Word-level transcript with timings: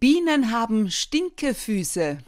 Bienen 0.00 0.50
haben 0.50 0.90
Stinkefüße. 0.90 2.18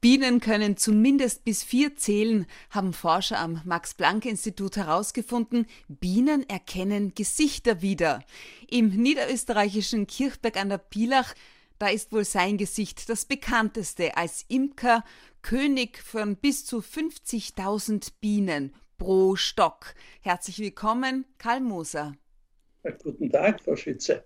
Bienen 0.00 0.38
können 0.38 0.76
zumindest 0.76 1.44
bis 1.44 1.64
vier 1.64 1.96
zählen, 1.96 2.46
haben 2.70 2.92
Forscher 2.92 3.40
am 3.40 3.60
Max-Planck-Institut 3.64 4.76
herausgefunden. 4.76 5.66
Bienen 5.88 6.48
erkennen 6.48 7.12
Gesichter 7.14 7.82
wieder. 7.82 8.22
Im 8.70 8.90
niederösterreichischen 8.90 10.06
Kirchberg 10.06 10.56
an 10.56 10.68
der 10.68 10.78
Pilach, 10.78 11.34
da 11.80 11.88
ist 11.88 12.12
wohl 12.12 12.24
sein 12.24 12.56
Gesicht 12.56 13.08
das 13.08 13.24
bekannteste 13.24 14.16
als 14.16 14.44
Imker, 14.46 15.02
König 15.42 15.98
von 15.98 16.36
bis 16.36 16.66
zu 16.66 16.78
50.000 16.78 18.12
Bienen 18.20 18.72
pro 18.96 19.34
Stock. 19.34 19.94
Herzlich 20.20 20.60
willkommen, 20.60 21.24
Karl 21.38 21.60
Moser. 21.60 22.14
Guten 23.02 23.28
Tag, 23.30 23.60
Frau 23.60 23.74
Schütze 23.74 24.24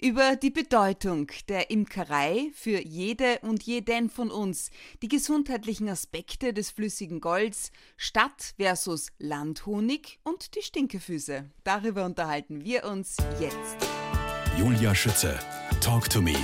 über 0.00 0.36
die 0.36 0.50
Bedeutung 0.50 1.30
der 1.48 1.70
Imkerei 1.70 2.50
für 2.54 2.80
jede 2.80 3.38
und 3.42 3.62
jeden 3.62 4.08
von 4.08 4.30
uns, 4.30 4.70
die 5.02 5.08
gesundheitlichen 5.08 5.88
Aspekte 5.88 6.54
des 6.54 6.70
flüssigen 6.70 7.20
Golds, 7.20 7.70
Stadt 7.96 8.54
versus 8.58 9.08
Landhonig 9.18 10.18
und 10.24 10.54
die 10.54 10.62
Stinkefüße. 10.62 11.50
Darüber 11.64 12.04
unterhalten 12.04 12.64
wir 12.64 12.84
uns 12.84 13.16
jetzt. 13.38 13.76
Julia 14.58 14.94
Schütze, 14.94 15.38
Talk 15.80 16.08
to 16.08 16.22
Me. 16.22 16.36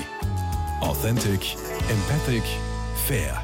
Authentic, 0.80 1.56
empathic, 1.88 2.44
fair. 3.06 3.42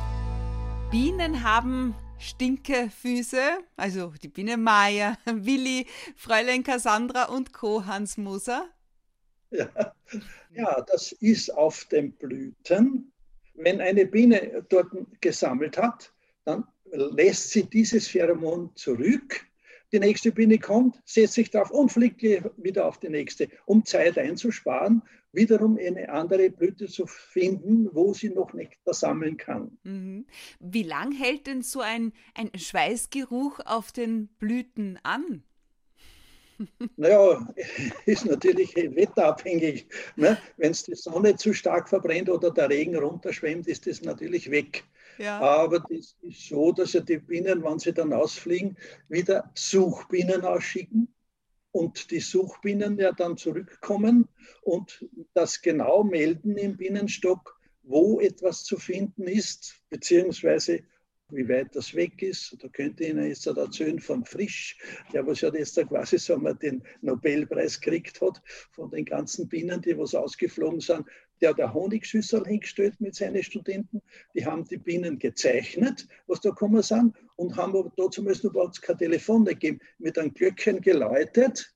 Bienen 0.91 1.43
haben 1.43 1.95
Stinkefüße, 2.19 3.41
also 3.77 4.13
die 4.23 4.29
Biene 4.29 4.59
Maya, 4.59 5.17
Willi, 5.25 5.87
Fräulein 6.17 6.63
Cassandra 6.63 7.25
und 7.25 7.53
Co. 7.53 7.87
Hans 7.87 8.19
Moser. 8.19 8.69
Ja. 9.59 9.95
ja, 10.55 10.81
das 10.83 11.13
ist 11.13 11.49
auf 11.55 11.87
den 11.87 12.13
Blüten. 12.13 13.11
Wenn 13.55 13.81
eine 13.81 14.05
Biene 14.05 14.63
dort 14.69 14.89
gesammelt 15.21 15.79
hat, 15.79 16.13
dann 16.45 16.65
lässt 16.93 17.51
sie 17.51 17.65
dieses 17.65 18.09
Pheromon 18.09 18.71
zurück. 18.75 19.47
Die 19.93 19.99
nächste 19.99 20.33
Biene 20.33 20.59
kommt, 20.59 21.01
setzt 21.05 21.35
sich 21.35 21.51
drauf 21.51 21.71
und 21.71 21.91
fliegt 21.91 22.23
wieder 22.23 22.87
auf 22.87 22.99
die 22.99 23.11
nächste, 23.11 23.49
um 23.67 23.85
Zeit 23.85 24.19
einzusparen, 24.19 25.03
wiederum 25.33 25.79
eine 25.79 26.09
andere 26.09 26.51
Blüte 26.51 26.87
zu 26.87 27.07
finden, 27.07 27.89
wo 27.93 28.15
sie 28.15 28.31
noch 28.31 28.53
Nektar 28.53 28.95
sammeln 28.95 29.37
kann. 29.37 29.79
Mhm. 29.83 30.27
Wie 30.61 30.83
lang 30.83 31.13
hält 31.13 31.47
denn 31.47 31.63
so 31.63 31.81
ein, 31.81 32.13
ein 32.35 32.51
Schweißgeruch 32.55 33.61
auf 33.65 33.93
den 33.93 34.29
Blüten 34.39 34.99
an? 35.03 35.43
Naja, 36.97 37.47
ist 38.07 38.25
natürlich 38.25 38.75
wetterabhängig. 38.75 39.87
Ne? 40.17 40.39
Wenn 40.57 40.73
es 40.73 40.85
die 40.85 40.95
Sonne 40.95 41.37
zu 41.37 41.53
stark 41.53 41.89
verbrennt 41.89 42.31
oder 42.31 42.51
der 42.51 42.71
Regen 42.71 42.97
runterschwemmt, 42.97 43.67
ist 43.67 43.87
das 43.87 44.03
natürlich 44.03 44.51
weg. 44.51 44.85
Ja. 45.19 45.41
Aber 45.41 45.81
das 45.81 46.17
ist 46.23 46.49
so, 46.49 46.73
dass 46.73 46.95
ja 46.95 47.01
die 47.01 47.19
Bienen, 47.19 47.63
wenn 47.63 47.79
sie 47.79 47.93
dann 47.93 48.13
ausfliegen, 48.13 48.77
wieder 49.09 49.51
Suchbienen 49.55 50.43
ausschicken 50.43 51.09
und 51.71 52.11
die 52.11 52.21
Suchbienen 52.21 52.99
ja 52.99 53.13
dann 53.13 53.37
zurückkommen 53.37 54.29
und 54.63 55.07
das 55.35 55.63
genau 55.63 56.05
melden 56.05 56.57
im 56.57 56.77
Bienenstock, 56.77 57.59
wo 57.83 58.21
etwas 58.21 58.65
zu 58.65 58.79
finden 58.79 59.25
ist, 59.25 59.75
beziehungsweise 59.91 60.85
wie 61.33 61.49
weit 61.49 61.75
das 61.75 61.95
weg 61.95 62.23
ist. 62.23 62.57
Da 62.61 62.69
könnte 62.69 63.05
ich 63.05 63.11
Ihnen 63.11 63.27
jetzt 63.27 63.47
erzählen 63.47 63.99
von 63.99 64.25
Frisch, 64.25 64.79
der 65.13 65.27
was 65.27 65.41
ja 65.41 65.53
jetzt 65.53 65.77
quasi 65.89 66.19
sagen 66.19 66.43
wir, 66.43 66.55
den 66.55 66.83
Nobelpreis 67.01 67.81
gekriegt 67.81 68.21
hat, 68.21 68.43
von 68.71 68.91
den 68.91 69.05
ganzen 69.05 69.49
Bienen, 69.49 69.81
die 69.81 69.97
was 69.97 70.15
ausgeflogen 70.15 70.81
sind. 70.81 71.07
Der 71.41 71.51
hat 71.51 71.61
eine 71.61 71.75
Honigschüssel 71.75 72.45
hingestellt 72.47 73.01
mit 73.01 73.15
seinen 73.15 73.43
Studenten. 73.43 74.01
Die 74.35 74.47
haben 74.47 74.65
die 74.65 74.77
Bienen 74.77 75.19
gezeichnet, 75.19 76.07
was 76.27 76.41
da 76.41 76.51
gekommen 76.51 76.83
sind, 76.83 77.17
und 77.37 77.57
haben 77.57 77.77
aber 77.77 77.93
dazu 77.97 78.23
müssen 78.23 78.51
überhaupt 78.51 78.81
kein 78.81 78.99
Telefon 78.99 79.45
gegeben, 79.45 79.81
mit 79.99 80.19
einem 80.19 80.33
Glöckchen 80.35 80.81
geläutet 80.81 81.75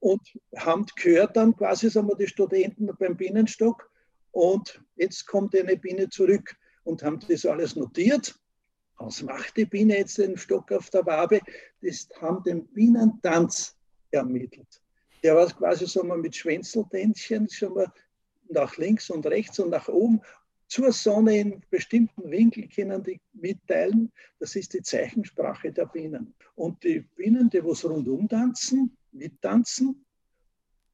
und 0.00 0.38
haben 0.56 0.86
gehört 0.96 1.36
dann 1.36 1.54
quasi, 1.56 1.90
sagen 1.90 2.08
wir, 2.08 2.16
die 2.16 2.28
Studenten 2.28 2.88
beim 2.98 3.16
Bienenstock. 3.16 3.90
Und 4.30 4.80
jetzt 4.96 5.26
kommt 5.26 5.56
eine 5.56 5.76
Biene 5.76 6.08
zurück 6.08 6.54
und 6.84 7.02
haben 7.02 7.18
das 7.28 7.44
alles 7.44 7.76
notiert 7.76 8.38
was 8.98 9.22
macht 9.22 9.56
die 9.56 9.64
Biene 9.64 9.98
jetzt 9.98 10.18
den 10.18 10.36
Stock 10.36 10.72
auf 10.72 10.90
der 10.90 11.06
Wabe? 11.06 11.40
Das 11.80 12.08
haben 12.20 12.42
den 12.42 12.66
Bienentanz 12.66 13.76
ermittelt. 14.10 14.82
Der 15.22 15.34
war 15.34 15.46
quasi 15.46 15.86
so 15.86 16.02
mal 16.02 16.18
mit 16.18 16.36
Schwänzeltänzchen 16.36 17.48
schon 17.48 17.74
mal 17.74 17.92
nach 18.48 18.76
links 18.76 19.10
und 19.10 19.26
rechts 19.26 19.58
und 19.58 19.70
nach 19.70 19.88
oben 19.88 20.20
zur 20.68 20.92
Sonne 20.92 21.38
in 21.38 21.62
bestimmten 21.70 22.30
Winkel 22.30 22.68
können 22.68 23.02
die 23.02 23.20
mitteilen. 23.32 24.12
Das 24.38 24.54
ist 24.54 24.74
die 24.74 24.82
Zeichensprache 24.82 25.72
der 25.72 25.86
Bienen. 25.86 26.34
Und 26.56 26.84
die 26.84 27.00
Bienen, 27.00 27.48
die 27.48 27.64
was 27.64 27.84
rundum 27.84 28.28
tanzen, 28.28 28.96
mittanzen, 29.12 30.04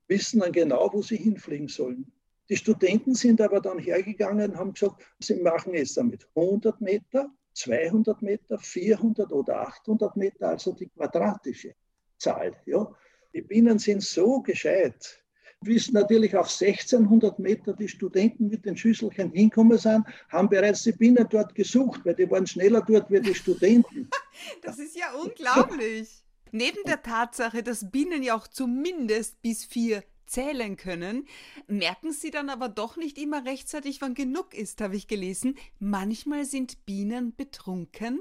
wissen 0.06 0.41
dann 0.41 0.53
genau, 0.53 0.91
wo 0.93 1.03
sie 1.03 1.16
hinfliegen 1.16 1.69
sollen. 1.69 2.10
Die 2.48 2.56
Studenten 2.56 3.14
sind 3.14 3.41
aber 3.41 3.60
dann 3.60 3.78
hergegangen 3.78 4.53
und 4.53 4.56
haben 4.56 4.72
gesagt, 4.75 5.03
sie 5.19 5.37
machen 5.37 5.75
es 5.75 5.94
damit 5.94 6.28
100 6.37 6.81
Meter, 6.81 7.32
200 7.54 8.22
Meter, 8.22 8.59
400 8.59 9.32
oder 9.32 9.60
800 9.60 10.16
Meter, 10.16 10.48
also 10.48 10.72
die 10.72 10.88
quadratische 10.88 11.75
Zahl. 12.19 12.56
Ja. 12.66 12.91
Die 13.32 13.42
Bienen 13.42 13.78
sind 13.78 14.03
so 14.03 14.41
gescheit, 14.42 15.25
bis 15.60 15.91
natürlich 15.91 16.37
auf 16.37 16.48
1600 16.48 17.38
Meter 17.38 17.72
die 17.72 17.88
Studenten 17.88 18.48
mit 18.48 18.64
den 18.64 18.76
Schüsselchen 18.76 19.32
hinkommen 19.32 19.78
sind, 19.78 20.04
haben 20.28 20.48
bereits 20.48 20.82
die 20.82 20.93
Bienen 20.93 21.26
dort 21.28 21.54
gesucht, 21.54 22.04
weil 22.04 22.14
die 22.14 22.31
waren 22.31 22.47
schneller 22.47 22.82
dort 22.82 23.10
wie 23.10 23.20
die 23.20 23.34
Studenten. 23.34 24.09
Das 24.62 24.81
ist 24.81 24.97
ja 24.97 25.12
unglaublich. 25.14 26.25
Neben 26.50 26.82
der 26.87 27.03
Tatsache, 27.03 27.62
dass 27.62 27.88
Bienen 27.91 28.22
ja 28.25 28.34
auch 28.34 28.48
zumindest 28.48 29.41
bis 29.43 29.64
vier 29.64 30.03
zählen 30.26 30.76
können, 30.76 31.26
merken 31.66 32.12
sie 32.12 32.30
dann 32.30 32.48
aber 32.48 32.68
doch 32.68 32.96
nicht 32.96 33.18
immer 33.18 33.44
rechtzeitig, 33.44 34.00
wann 34.00 34.14
genug 34.14 34.54
ist, 34.54 34.80
habe 34.80 34.96
ich 34.96 35.08
gelesen. 35.08 35.56
Manchmal 35.78 36.44
sind 36.44 36.84
Bienen 36.86 37.34
betrunken. 37.34 38.20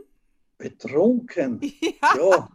Betrunken? 0.58 1.62
Ja. 2.02 2.18
ja. 2.18 2.50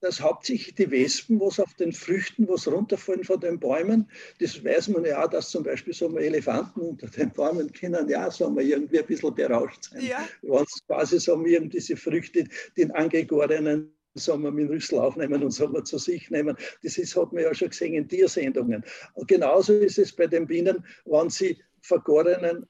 Das 0.00 0.20
hauptsächlich 0.20 0.76
die 0.76 0.90
Wespen, 0.92 1.40
was 1.40 1.58
auf 1.58 1.74
den 1.74 1.92
Früchten, 1.92 2.48
was 2.48 2.68
runterfallen 2.68 3.24
von 3.24 3.40
den 3.40 3.58
Bäumen, 3.58 4.08
das 4.38 4.64
weiß 4.64 4.88
man 4.88 5.04
ja 5.04 5.24
auch, 5.24 5.28
dass 5.28 5.50
zum 5.50 5.64
Beispiel 5.64 5.92
so 5.92 6.16
Elefanten 6.16 6.80
unter 6.80 7.08
den 7.08 7.30
Bäumen 7.30 7.72
können 7.72 8.08
ja 8.08 8.30
sagen 8.30 8.54
wir, 8.56 8.62
irgendwie 8.62 9.00
ein 9.00 9.06
bisschen 9.06 9.34
berauscht 9.34 9.90
sein. 9.90 10.06
Ja. 10.06 10.24
Wenn 10.42 10.62
es 10.62 10.86
quasi 10.86 11.18
so 11.18 11.44
irgendwie 11.44 11.78
diese 11.78 11.96
Früchte, 11.96 12.44
den 12.76 12.92
angegorenen 12.92 13.92
sagen 14.18 14.42
wir, 14.42 14.50
mit 14.50 14.68
Rüssel 14.68 14.98
aufnehmen 14.98 15.42
und 15.42 15.50
sagen 15.50 15.72
wir 15.74 15.84
zu 15.84 15.98
sich 15.98 16.30
nehmen. 16.30 16.56
Das 16.82 16.98
ist, 16.98 17.16
hat 17.16 17.32
man 17.32 17.42
ja 17.42 17.54
schon 17.54 17.70
gesehen 17.70 17.94
in 17.94 18.08
Tiersendungen. 18.08 18.84
Genauso 19.26 19.72
ist 19.74 19.98
es 19.98 20.14
bei 20.14 20.26
den 20.26 20.46
Bienen, 20.46 20.84
wenn 21.04 21.30
sie 21.30 21.62
vergorenen 21.82 22.66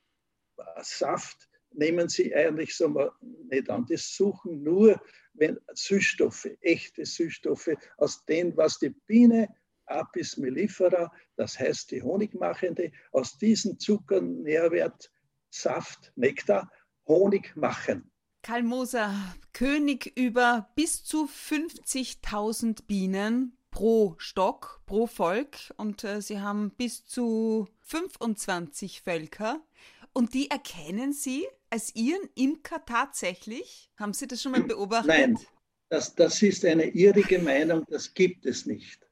Saft 0.83 1.49
nehmen 1.73 2.09
sie 2.09 2.35
eigentlich 2.35 2.75
sagen 2.75 2.95
wir, 2.95 3.13
nicht 3.51 3.71
an. 3.71 3.87
Das 3.89 4.17
suchen 4.17 4.63
nur 4.63 5.01
wenn 5.35 5.59
Süßstoffe, 5.73 6.49
echte 6.61 7.05
Süßstoffe, 7.05 7.71
aus 7.97 8.25
dem, 8.25 8.57
was 8.57 8.79
die 8.79 8.91
Biene 8.91 9.49
Apis 9.87 10.37
mellifera, 10.37 11.13
das 11.37 11.59
heißt 11.59 11.93
die 11.93 12.03
Honigmachende, 12.03 12.93
aus 13.13 13.39
diesen 13.39 13.79
Zuckern, 13.79 14.43
Nährwert, 14.43 15.11
Saft, 15.51 16.13
Nektar, 16.17 16.71
Honig 17.07 17.57
machen. 17.57 18.08
Karl 18.43 18.63
Moser, 18.63 19.15
König 19.53 20.13
über 20.17 20.71
bis 20.75 21.05
zu 21.05 21.27
50.000 21.27 22.87
Bienen 22.87 23.57
pro 23.71 24.15
Stock, 24.19 24.81
pro 24.87 25.07
Volk 25.07 25.57
und 25.77 26.05
äh, 26.05 26.23
sie 26.23 26.41
haben 26.41 26.71
bis 26.71 27.05
zu 27.05 27.69
25 27.81 29.03
Völker 29.03 29.61
und 30.13 30.35
die 30.35 30.51
erkennen 30.51 31.13
Sie 31.13 31.47
als 31.71 31.95
Ihren 31.95 32.29
Imker 32.35 32.85
tatsächlich? 32.85 33.91
Haben 33.97 34.15
Sie 34.15 34.27
das 34.27 34.43
schon 34.43 34.53
mal 34.53 34.63
beobachtet? 34.63 35.09
Nein, 35.09 35.39
das, 35.91 36.15
das 36.15 36.43
ist 36.43 36.65
eine 36.65 36.87
irrige 36.87 37.39
Meinung, 37.39 37.85
das 37.89 38.13
gibt 38.15 38.47
es 38.47 38.67
nicht. 38.67 39.07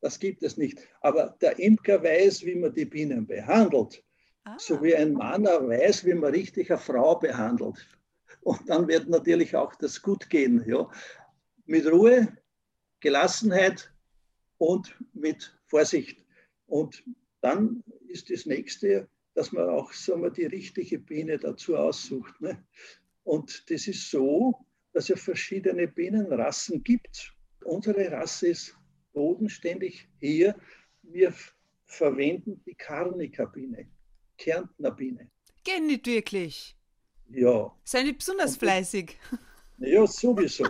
Das 0.00 0.18
gibt 0.18 0.42
es 0.42 0.56
nicht. 0.56 0.78
Aber 1.02 1.36
der 1.40 1.58
Imker 1.58 2.02
weiß, 2.02 2.44
wie 2.44 2.54
man 2.54 2.74
die 2.74 2.86
Bienen 2.86 3.26
behandelt. 3.26 4.02
Ah. 4.44 4.56
So 4.58 4.82
wie 4.82 4.96
ein 4.96 5.12
Mann 5.12 5.44
weiß, 5.44 6.04
wie 6.06 6.14
man 6.14 6.32
richtig 6.32 6.70
eine 6.70 6.80
Frau 6.80 7.16
behandelt. 7.16 7.86
Und 8.42 8.68
dann 8.68 8.88
wird 8.88 9.08
natürlich 9.08 9.54
auch 9.54 9.74
das 9.74 10.00
gut 10.00 10.30
gehen. 10.30 10.64
Ja. 10.66 10.90
Mit 11.66 11.86
Ruhe, 11.86 12.36
Gelassenheit 13.00 13.92
und 14.58 14.96
mit 15.14 15.56
Vorsicht. 15.66 16.24
Und 16.66 17.02
dann 17.40 17.82
ist 18.08 18.30
das 18.30 18.46
nächste, 18.46 19.08
dass 19.34 19.52
man 19.52 19.68
auch 19.68 19.92
sagen 19.92 20.22
wir, 20.22 20.30
die 20.30 20.46
richtige 20.46 20.98
Biene 20.98 21.38
dazu 21.38 21.76
aussucht. 21.76 22.40
Ne? 22.40 22.64
Und 23.24 23.70
das 23.70 23.86
ist 23.86 24.10
so, 24.10 24.66
dass 24.92 25.10
es 25.10 25.22
verschiedene 25.22 25.86
Bienenrassen 25.86 26.82
gibt. 26.82 27.34
Unsere 27.64 28.10
Rasse 28.10 28.48
ist 28.48 28.76
bodenständig 29.12 30.08
hier. 30.18 30.56
Wir 31.02 31.32
verwenden 31.86 32.62
die 32.66 32.74
Karnika-Biene. 32.74 33.88
Kärntner 34.38 34.90
Biene. 34.90 35.30
Gehen 35.64 35.86
nicht 35.86 36.06
wirklich. 36.06 36.76
Ja. 37.32 37.72
Seien 37.84 38.06
die 38.06 38.12
besonders 38.12 38.56
fleißig? 38.56 39.16
Ja, 39.78 40.06
sowieso. 40.06 40.66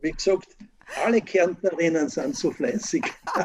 Wie 0.00 0.10
gesagt, 0.12 0.56
alle 1.04 1.20
Kärntnerinnen 1.20 2.08
sind 2.08 2.36
so 2.36 2.50
fleißig. 2.50 3.04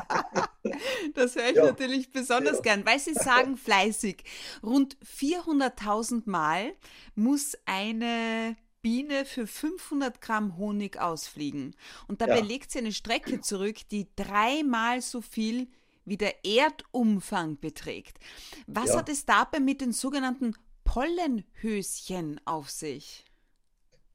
Das 1.14 1.36
höre 1.36 1.50
ich 1.50 1.56
ja. 1.56 1.66
natürlich 1.66 2.12
besonders 2.12 2.58
ja. 2.58 2.62
gern, 2.62 2.86
weil 2.86 3.00
Sie 3.00 3.14
sagen 3.14 3.56
fleißig. 3.56 4.24
Rund 4.62 4.98
400.000 4.98 6.24
Mal 6.26 6.74
muss 7.16 7.58
eine 7.66 8.58
Biene 8.82 9.24
für 9.24 9.48
500 9.48 10.20
Gramm 10.20 10.58
Honig 10.58 11.00
ausfliegen. 11.00 11.74
Und 12.08 12.22
dabei 12.22 12.40
ja. 12.40 12.44
legt 12.44 12.72
sie 12.72 12.80
eine 12.80 12.92
Strecke 12.92 13.40
zurück, 13.40 13.78
die 13.92 14.08
dreimal 14.18 15.02
so 15.02 15.22
viel 15.22 15.70
wie 16.04 16.18
der 16.18 16.46
Erdumfang 16.46 17.58
beträgt. 17.60 18.18
Was 18.66 18.96
hat 18.96 19.10
es 19.10 19.26
dabei 19.26 19.60
mit 19.60 19.82
den 19.82 19.92
sogenannten 19.92 20.54
Pollenhöschen 20.98 22.42
auf 22.46 22.72
sich? 22.72 23.24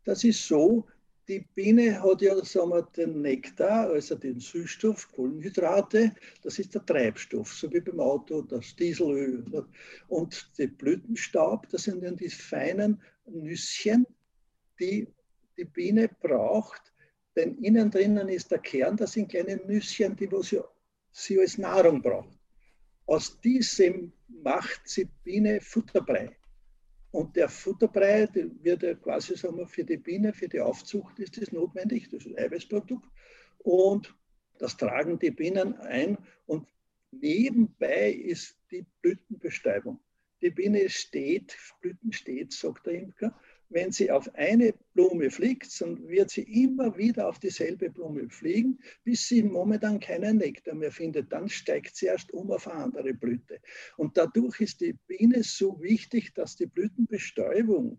Das 0.02 0.24
ist 0.24 0.48
so, 0.48 0.84
die 1.28 1.46
Biene 1.54 2.02
hat 2.02 2.22
ja 2.22 2.44
sagen 2.44 2.70
wir, 2.70 2.82
den 2.82 3.22
Nektar, 3.22 3.88
also 3.90 4.16
den 4.16 4.40
Süßstoff, 4.40 5.12
Kohlenhydrate, 5.12 6.12
das 6.42 6.58
ist 6.58 6.74
der 6.74 6.84
Treibstoff, 6.84 7.54
so 7.54 7.72
wie 7.72 7.78
beim 7.78 8.00
Auto 8.00 8.42
das 8.42 8.74
Dieselöl. 8.74 9.44
Und 10.08 10.50
der 10.58 10.66
Blütenstaub, 10.66 11.68
das 11.68 11.84
sind 11.84 12.02
dann 12.02 12.16
die 12.16 12.28
feinen 12.28 13.00
Nüsschen, 13.26 14.04
die 14.80 15.06
die 15.56 15.66
Biene 15.66 16.10
braucht, 16.20 16.92
denn 17.36 17.58
innen 17.58 17.92
drinnen 17.92 18.28
ist 18.28 18.50
der 18.50 18.58
Kern, 18.58 18.96
das 18.96 19.12
sind 19.12 19.28
kleine 19.28 19.54
Nüsschen, 19.68 20.16
die 20.16 20.28
sie, 20.42 20.60
sie 21.12 21.38
als 21.38 21.58
Nahrung 21.58 22.02
braucht. 22.02 22.36
Aus 23.06 23.40
diesem 23.40 24.10
macht 24.26 24.96
die 24.96 25.08
Biene 25.22 25.60
Futterbrei. 25.60 26.36
Und 27.12 27.36
der 27.36 27.48
Futterbrei 27.48 28.26
der 28.26 28.50
wird 28.64 28.82
ja 28.82 28.94
quasi 28.94 29.36
sagen 29.36 29.58
wir, 29.58 29.68
für 29.68 29.84
die 29.84 29.98
Biene, 29.98 30.32
für 30.32 30.48
die 30.48 30.60
Aufzucht 30.60 31.18
ist 31.18 31.40
das 31.40 31.52
notwendig, 31.52 32.08
das 32.08 32.24
ist 32.24 32.32
ein 32.32 32.38
Eiweißprodukt. 32.38 33.06
Und 33.58 34.14
das 34.58 34.76
tragen 34.76 35.18
die 35.18 35.30
Bienen 35.30 35.76
ein. 35.76 36.16
Und 36.46 36.66
nebenbei 37.10 38.10
ist 38.12 38.58
die 38.70 38.86
Blütenbestäubung. 39.02 40.00
Die 40.40 40.50
Biene 40.50 40.88
steht, 40.88 41.56
Blüten 41.80 42.12
steht, 42.12 42.52
sagt 42.52 42.86
der 42.86 42.94
Imker, 42.94 43.38
wenn 43.72 43.92
sie 43.92 44.10
auf 44.10 44.32
eine 44.34 44.74
Blume 44.94 45.30
fliegt, 45.30 45.80
dann 45.80 46.08
wird 46.08 46.30
sie 46.30 46.42
immer 46.42 46.96
wieder 46.96 47.28
auf 47.28 47.38
dieselbe 47.38 47.90
Blume 47.90 48.28
fliegen, 48.28 48.78
bis 49.04 49.28
sie 49.28 49.42
momentan 49.42 50.00
keinen 50.00 50.38
Nektar 50.38 50.74
mehr 50.74 50.92
findet. 50.92 51.32
Dann 51.32 51.48
steigt 51.48 51.96
sie 51.96 52.06
erst 52.06 52.32
um 52.32 52.50
auf 52.50 52.68
eine 52.68 52.84
andere 52.84 53.14
Blüte. 53.14 53.60
Und 53.96 54.16
dadurch 54.16 54.60
ist 54.60 54.80
die 54.80 54.94
Biene 55.06 55.42
so 55.42 55.80
wichtig, 55.80 56.34
dass 56.34 56.56
die 56.56 56.66
Blütenbestäubung 56.66 57.98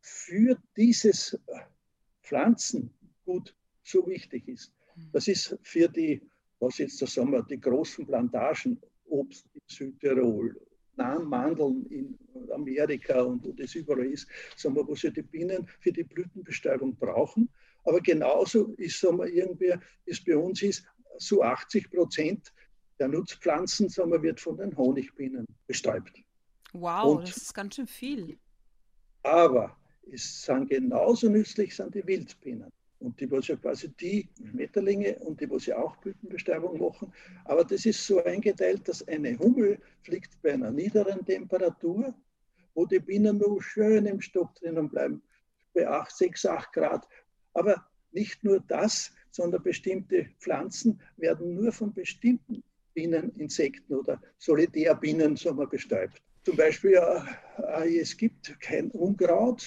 für 0.00 0.58
dieses 0.76 1.38
Pflanzengut 2.22 3.54
so 3.82 4.06
wichtig 4.06 4.48
ist. 4.48 4.72
Das 5.12 5.28
ist 5.28 5.58
für 5.62 5.88
die, 5.88 6.22
was 6.60 6.78
jetzt 6.78 7.00
da 7.02 7.06
sagen 7.06 7.32
wir, 7.32 7.42
die 7.42 7.60
großen 7.60 8.06
Plantagen, 8.06 8.80
Obst 9.06 9.46
in 9.52 9.60
Südtirol, 9.66 10.58
Mandeln 10.96 11.86
in 11.86 12.18
Amerika 12.52 13.20
und 13.20 13.44
wo 13.44 13.52
das 13.52 13.74
überall 13.74 14.06
ist, 14.06 14.28
sagen 14.56 14.76
wir, 14.76 14.86
wo 14.86 14.94
sie 14.94 15.12
die 15.12 15.22
Bienen 15.22 15.66
für 15.80 15.92
die 15.92 16.04
Blütenbestäubung 16.04 16.96
brauchen. 16.96 17.48
Aber 17.84 18.00
genauso 18.00 18.74
ist, 18.76 19.00
sagen 19.00 19.18
wir, 19.18 19.26
irgendwie, 19.26 19.74
ist 20.06 20.24
bei 20.24 20.36
uns 20.36 20.62
ist, 20.62 20.84
so 21.18 21.42
80 21.42 21.90
Prozent 21.90 22.52
der 22.98 23.08
Nutzpflanzen, 23.08 23.88
sagen 23.88 24.10
wir, 24.12 24.22
wird 24.22 24.40
von 24.40 24.56
den 24.56 24.76
Honigbienen 24.76 25.46
bestäubt. 25.66 26.22
Wow, 26.72 27.18
und, 27.18 27.28
das 27.28 27.36
ist 27.36 27.54
ganz 27.54 27.76
schön 27.76 27.86
viel. 27.86 28.38
Aber 29.22 29.76
es 30.10 30.44
sind 30.44 30.68
genauso 30.68 31.28
nützlich 31.28 31.74
sind 31.74 31.94
die 31.94 32.06
Wildbienen 32.06 32.70
und 33.04 33.20
die, 33.20 33.30
was 33.30 33.48
ja 33.48 33.56
quasi 33.56 33.88
die 33.88 34.28
Schmetterlinge 34.50 35.16
und 35.20 35.40
die, 35.40 35.50
was 35.50 35.66
ja 35.66 35.76
auch 35.76 35.96
Blütenbestäubung 35.96 36.80
machen. 36.80 37.12
Aber 37.44 37.64
das 37.64 37.84
ist 37.86 38.06
so 38.06 38.22
eingeteilt, 38.24 38.88
dass 38.88 39.06
eine 39.06 39.38
Hummel 39.38 39.78
fliegt 40.02 40.40
bei 40.42 40.54
einer 40.54 40.70
niederen 40.70 41.24
Temperatur, 41.24 42.14
wo 42.74 42.86
die 42.86 42.98
Bienen 42.98 43.38
nur 43.38 43.62
schön 43.62 44.06
im 44.06 44.20
Stock 44.20 44.54
drinnen 44.56 44.88
bleiben, 44.88 45.22
bei 45.74 45.86
8, 45.86 46.16
6, 46.16 46.46
8 46.46 46.72
Grad. 46.72 47.08
Aber 47.52 47.86
nicht 48.12 48.42
nur 48.42 48.60
das, 48.60 49.12
sondern 49.30 49.62
bestimmte 49.62 50.28
Pflanzen 50.38 51.00
werden 51.16 51.54
nur 51.54 51.72
von 51.72 51.92
bestimmten 51.92 52.62
Bienen, 52.94 53.32
Insekten 53.36 53.94
oder 53.94 54.20
Solitärbienen 54.38 55.36
sagen 55.36 55.58
wir, 55.58 55.66
bestäubt. 55.66 56.22
Zum 56.44 56.56
Beispiel, 56.56 57.00
äh, 57.58 57.98
es 57.98 58.16
gibt 58.16 58.58
kein 58.60 58.90
Unkraut 58.92 59.66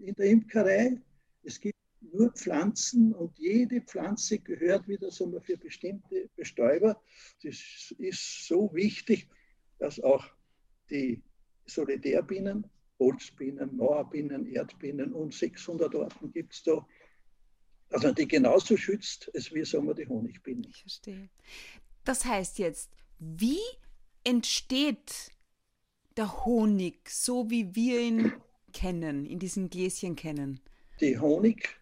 in 0.00 0.14
der 0.14 0.26
Imkerei. 0.26 0.96
Es 1.42 1.58
gibt 1.60 1.77
nur 2.12 2.32
Pflanzen 2.32 3.14
und 3.14 3.38
jede 3.38 3.80
Pflanze 3.80 4.38
gehört 4.38 4.88
wieder 4.88 5.10
so 5.10 5.40
für 5.40 5.56
bestimmte 5.56 6.28
Bestäuber. 6.36 7.00
Das 7.42 7.94
ist 7.98 8.46
so 8.46 8.70
wichtig, 8.74 9.28
dass 9.78 10.00
auch 10.00 10.26
die 10.90 11.22
Solitärbienen, 11.66 12.66
Holzbienen, 12.98 13.76
Mauerbienen, 13.76 14.46
Erdbienen 14.46 15.12
und 15.12 15.34
600 15.34 15.94
Arten 15.94 16.32
gibt 16.32 16.54
es 16.54 16.62
da, 16.62 16.86
dass 17.90 18.02
man 18.02 18.14
die 18.14 18.26
genauso 18.26 18.76
schützt, 18.76 19.30
als 19.34 19.52
wie 19.54 19.64
sagen 19.64 19.86
wir 19.86 19.94
die 19.94 20.06
Honigbienen. 20.06 20.66
Ich 20.68 20.80
verstehe. 20.80 21.28
Das 22.04 22.24
heißt 22.24 22.58
jetzt, 22.58 22.90
wie 23.18 23.60
entsteht 24.24 25.30
der 26.16 26.44
Honig, 26.44 27.08
so 27.08 27.50
wie 27.50 27.74
wir 27.74 28.00
ihn 28.00 28.32
kennen, 28.72 29.24
in 29.24 29.38
diesen 29.38 29.70
Gläschen 29.70 30.16
kennen? 30.16 30.60
Die 31.00 31.18
Honig 31.18 31.77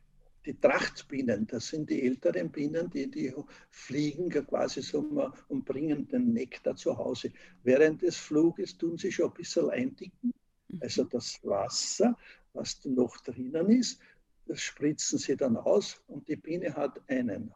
die 0.47 0.59
Trachtbienen, 0.59 1.47
das 1.47 1.69
sind 1.69 1.91
die 1.91 2.03
älteren 2.03 2.51
Bienen, 2.51 2.89
die, 2.89 3.11
die 3.11 3.35
fliegen 3.71 4.31
quasi 4.31 4.81
so 4.81 5.01
und 5.49 5.65
bringen 5.65 6.07
den 6.07 6.33
Nektar 6.33 6.77
zu 6.77 6.97
Hause. 6.97 7.33
Während 7.65 8.03
des 8.03 8.17
Fluges 8.17 8.79
tun 8.79 8.97
sie 8.97 9.11
schon 9.11 9.31
ein 9.31 9.35
bisschen 9.35 9.71
eindicken. 9.71 10.33
Mhm. 10.69 10.79
Also 10.81 11.05
das 11.05 11.41
Wasser, 11.43 12.17
was 12.53 12.85
noch 12.85 13.17
drinnen 13.19 13.71
ist, 13.71 14.01
das 14.47 14.61
spritzen 14.61 15.19
sie 15.19 15.37
dann 15.37 15.57
aus 15.57 16.01
und 16.07 16.29
die 16.29 16.37
Biene 16.37 16.75
hat 16.75 17.01
einen 17.09 17.53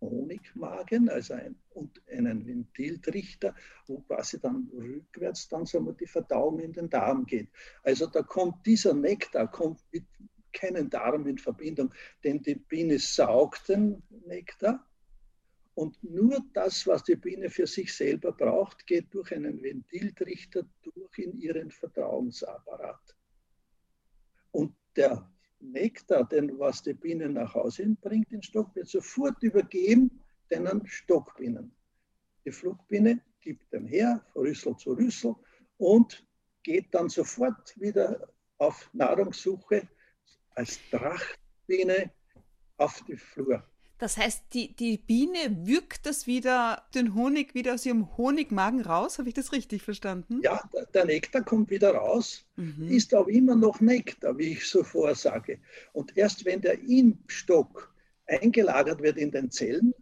Honigmagen, 0.00 1.08
also 1.08 1.34
ein, 1.34 1.56
und 1.70 2.02
einen 2.10 2.46
Ventiltrichter, 2.46 3.54
wo 3.86 4.00
quasi 4.00 4.40
dann 4.40 4.68
rückwärts 4.72 5.48
dann 5.48 5.64
wir, 5.66 5.92
die 5.92 6.06
Verdauung 6.06 6.58
in 6.58 6.72
den 6.72 6.90
Darm 6.90 7.24
geht. 7.24 7.48
Also 7.82 8.06
da 8.06 8.22
kommt 8.22 8.66
dieser 8.66 8.92
Nektar 8.92 9.50
kommt 9.50 9.80
mit 9.92 10.04
keinen 10.54 10.88
Darm 10.88 11.26
in 11.26 11.38
Verbindung, 11.38 11.92
denn 12.22 12.42
die 12.42 12.54
Biene 12.54 12.98
saugt 12.98 13.68
den 13.68 14.02
Nektar 14.26 14.86
und 15.74 16.02
nur 16.04 16.40
das, 16.52 16.86
was 16.86 17.02
die 17.02 17.16
Biene 17.16 17.50
für 17.50 17.66
sich 17.66 17.92
selber 17.92 18.32
braucht, 18.32 18.86
geht 18.86 19.12
durch 19.12 19.34
einen 19.34 19.60
Ventiltrichter 19.62 20.64
durch 20.82 21.18
in 21.18 21.36
ihren 21.40 21.70
Verdauungsapparat. 21.70 23.16
Und 24.52 24.74
der 24.94 25.28
Nektar, 25.58 26.28
den 26.28 26.58
was 26.58 26.82
die 26.82 26.94
Biene 26.94 27.28
nach 27.28 27.54
Hause 27.54 27.96
bringt, 28.00 28.30
den 28.30 28.42
Stock, 28.42 28.74
wird 28.76 28.88
sofort 28.88 29.42
übergeben 29.42 30.22
den 30.50 30.86
Stockbienen. 30.86 31.74
Die 32.44 32.52
Flugbiene 32.52 33.20
gibt 33.40 33.72
den 33.72 33.86
her, 33.86 34.24
Rüssel 34.36 34.76
zu 34.76 34.92
Rüssel 34.92 35.34
und 35.78 36.24
geht 36.62 36.94
dann 36.94 37.08
sofort 37.08 37.78
wieder 37.80 38.28
auf 38.58 38.88
Nahrungssuche 38.92 39.88
als 40.54 40.78
Trachtbiene 40.90 42.10
auf 42.76 43.02
die 43.06 43.16
Flur. 43.16 43.64
Das 43.98 44.16
heißt, 44.16 44.42
die, 44.52 44.74
die 44.74 44.98
Biene 44.98 45.66
wirkt 45.66 46.04
das 46.04 46.26
wieder, 46.26 46.84
den 46.94 47.14
Honig 47.14 47.54
wieder 47.54 47.74
aus 47.74 47.86
ihrem 47.86 48.16
Honigmagen 48.16 48.80
raus? 48.80 49.18
Habe 49.18 49.28
ich 49.28 49.34
das 49.34 49.52
richtig 49.52 49.82
verstanden? 49.82 50.40
Ja, 50.42 50.60
der 50.92 51.04
Nektar 51.04 51.42
kommt 51.42 51.70
wieder 51.70 51.94
raus, 51.94 52.44
mhm. 52.56 52.88
ist 52.88 53.14
aber 53.14 53.30
immer 53.30 53.54
noch 53.54 53.80
Nektar, 53.80 54.36
wie 54.36 54.52
ich 54.52 54.68
so 54.68 54.82
vorsage. 54.82 55.60
Und 55.92 56.16
erst 56.16 56.44
wenn 56.44 56.60
der 56.60 56.80
Impfstock 56.82 57.94
eingelagert 58.26 59.00
wird 59.00 59.16
in 59.16 59.30
den 59.30 59.50
Zellen 59.50 59.94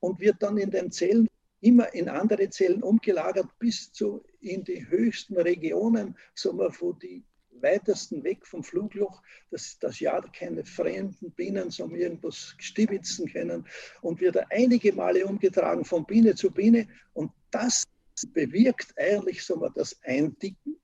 und 0.00 0.18
wird 0.18 0.42
dann 0.42 0.58
in 0.58 0.70
den 0.70 0.90
Zellen 0.90 1.28
immer 1.60 1.92
in 1.94 2.08
andere 2.08 2.50
Zellen 2.50 2.82
umgelagert 2.82 3.48
bis 3.58 3.92
zu 3.92 4.24
in 4.40 4.64
die 4.64 4.88
höchsten 4.88 5.36
Regionen, 5.36 6.16
sagen 6.34 6.58
wir, 6.58 6.72
wo 6.80 6.92
die 6.94 7.22
weitesten 7.62 8.22
weg 8.24 8.46
vom 8.46 8.62
Flugloch, 8.62 9.22
dass 9.50 9.78
das 9.78 10.00
ja 10.00 10.20
keine 10.20 10.64
fremden 10.64 11.30
Bienen 11.32 11.70
so 11.70 11.88
irgendwas 11.90 12.54
stibitzen 12.58 13.30
können 13.30 13.66
und 14.02 14.20
wird 14.20 14.38
einige 14.50 14.92
Male 14.92 15.26
umgetragen 15.26 15.84
von 15.84 16.04
Biene 16.06 16.34
zu 16.34 16.50
Biene 16.50 16.88
und 17.12 17.32
das 17.50 17.84
bewirkt 18.32 18.94
eigentlich 18.98 19.44
so 19.44 19.56
mal 19.56 19.70
das 19.74 19.98
Eindicken, 20.04 20.76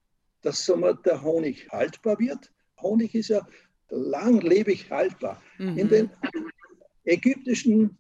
dass 0.43 0.65
so 0.65 0.77
mal 0.77 0.97
der 1.05 1.23
Honig 1.23 1.69
haltbar 1.71 2.19
wird. 2.19 2.53
Honig 2.81 3.15
ist 3.15 3.29
ja 3.29 3.47
langlebig 3.91 4.91
haltbar. 4.91 5.43
Mhm. 5.59 5.79
In 5.79 5.89
den 5.89 6.11
ägyptischen 7.05 7.97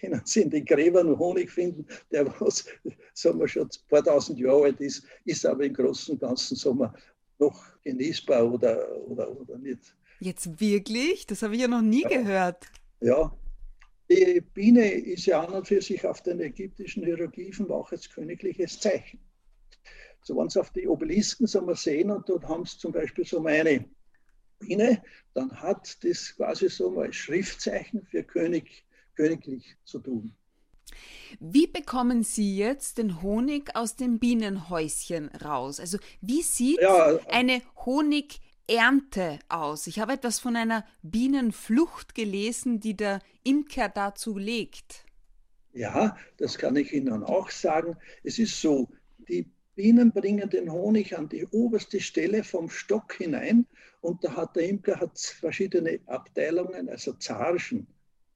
können 0.00 0.22
Sie 0.24 0.42
in 0.42 0.50
den 0.50 0.64
Gräbern 0.64 1.18
Honig 1.18 1.50
finden, 1.50 1.86
der 2.10 2.26
was, 2.40 2.66
sagen 3.12 3.38
wir, 3.38 3.48
schon 3.48 3.64
ein 3.64 3.88
paar 3.88 4.02
tausend 4.02 4.38
Jahre 4.38 4.64
alt 4.64 4.80
ist, 4.80 5.06
ist 5.24 5.46
aber 5.46 5.64
im 5.64 5.74
Großen 5.74 6.14
und 6.14 6.20
Ganzen, 6.20 6.56
sagen 6.56 6.80
wir, 6.80 6.94
noch 7.44 7.64
genießbar 7.82 8.50
oder, 8.52 9.00
oder, 9.08 9.40
oder 9.40 9.58
nicht. 9.58 9.94
Jetzt 10.20 10.60
wirklich? 10.60 11.26
Das 11.26 11.42
habe 11.42 11.54
ich 11.54 11.60
ja 11.60 11.68
noch 11.68 11.82
nie 11.82 12.02
ja. 12.02 12.08
gehört. 12.08 12.66
Ja, 13.00 13.36
die 14.10 14.40
Biene 14.40 14.90
ist 14.90 15.26
ja 15.26 15.42
an 15.42 15.52
und 15.54 15.68
für 15.68 15.80
sich 15.80 16.04
auf 16.06 16.22
den 16.22 16.40
ägyptischen 16.40 17.04
Hieroglyphen 17.04 17.70
auch 17.70 17.90
als 17.92 18.08
königliches 18.08 18.80
Zeichen. 18.80 19.18
So, 20.22 20.36
wenn 20.36 20.48
Sie 20.48 20.60
auf 20.60 20.70
die 20.70 20.88
Obelisken 20.88 21.46
so 21.46 21.60
mal 21.60 21.76
sehen 21.76 22.10
und 22.10 22.28
dort 22.28 22.48
haben 22.48 22.64
Sie 22.64 22.78
zum 22.78 22.92
Beispiel 22.92 23.26
so 23.26 23.44
eine 23.44 23.84
Biene, 24.58 25.02
dann 25.34 25.50
hat 25.60 26.02
das 26.02 26.34
quasi 26.36 26.68
so 26.68 26.90
mal 26.90 27.12
Schriftzeichen 27.12 28.06
für 28.06 28.22
König, 28.22 28.84
königlich 29.16 29.76
zu 29.84 29.98
tun. 29.98 30.34
Wie 31.40 31.66
bekommen 31.66 32.22
Sie 32.22 32.56
jetzt 32.56 32.98
den 32.98 33.22
Honig 33.22 33.74
aus 33.74 33.96
dem 33.96 34.18
Bienenhäuschen 34.18 35.28
raus? 35.28 35.80
Also 35.80 35.98
wie 36.20 36.42
sieht 36.42 36.80
ja, 36.80 37.18
eine 37.28 37.62
Honigernte 37.84 39.38
aus? 39.48 39.86
Ich 39.86 39.98
habe 39.98 40.12
etwas 40.12 40.38
von 40.38 40.56
einer 40.56 40.84
Bienenflucht 41.02 42.14
gelesen, 42.14 42.80
die 42.80 42.96
der 42.96 43.20
Imker 43.42 43.88
dazu 43.88 44.38
legt. 44.38 45.04
Ja, 45.72 46.16
das 46.36 46.56
kann 46.56 46.76
ich 46.76 46.92
Ihnen 46.92 47.24
auch 47.24 47.50
sagen. 47.50 47.96
Es 48.22 48.38
ist 48.38 48.60
so, 48.60 48.88
die 49.28 49.50
Bienen 49.74 50.12
bringen 50.12 50.48
den 50.48 50.70
Honig 50.70 51.18
an 51.18 51.28
die 51.28 51.46
oberste 51.46 52.00
Stelle 52.00 52.44
vom 52.44 52.70
Stock 52.70 53.14
hinein 53.14 53.66
und 54.00 54.22
da 54.22 54.36
hat 54.36 54.54
der 54.54 54.68
Imker 54.68 55.00
hat 55.00 55.18
verschiedene 55.18 55.98
Abteilungen, 56.06 56.88
also 56.88 57.14
Zarschen, 57.14 57.88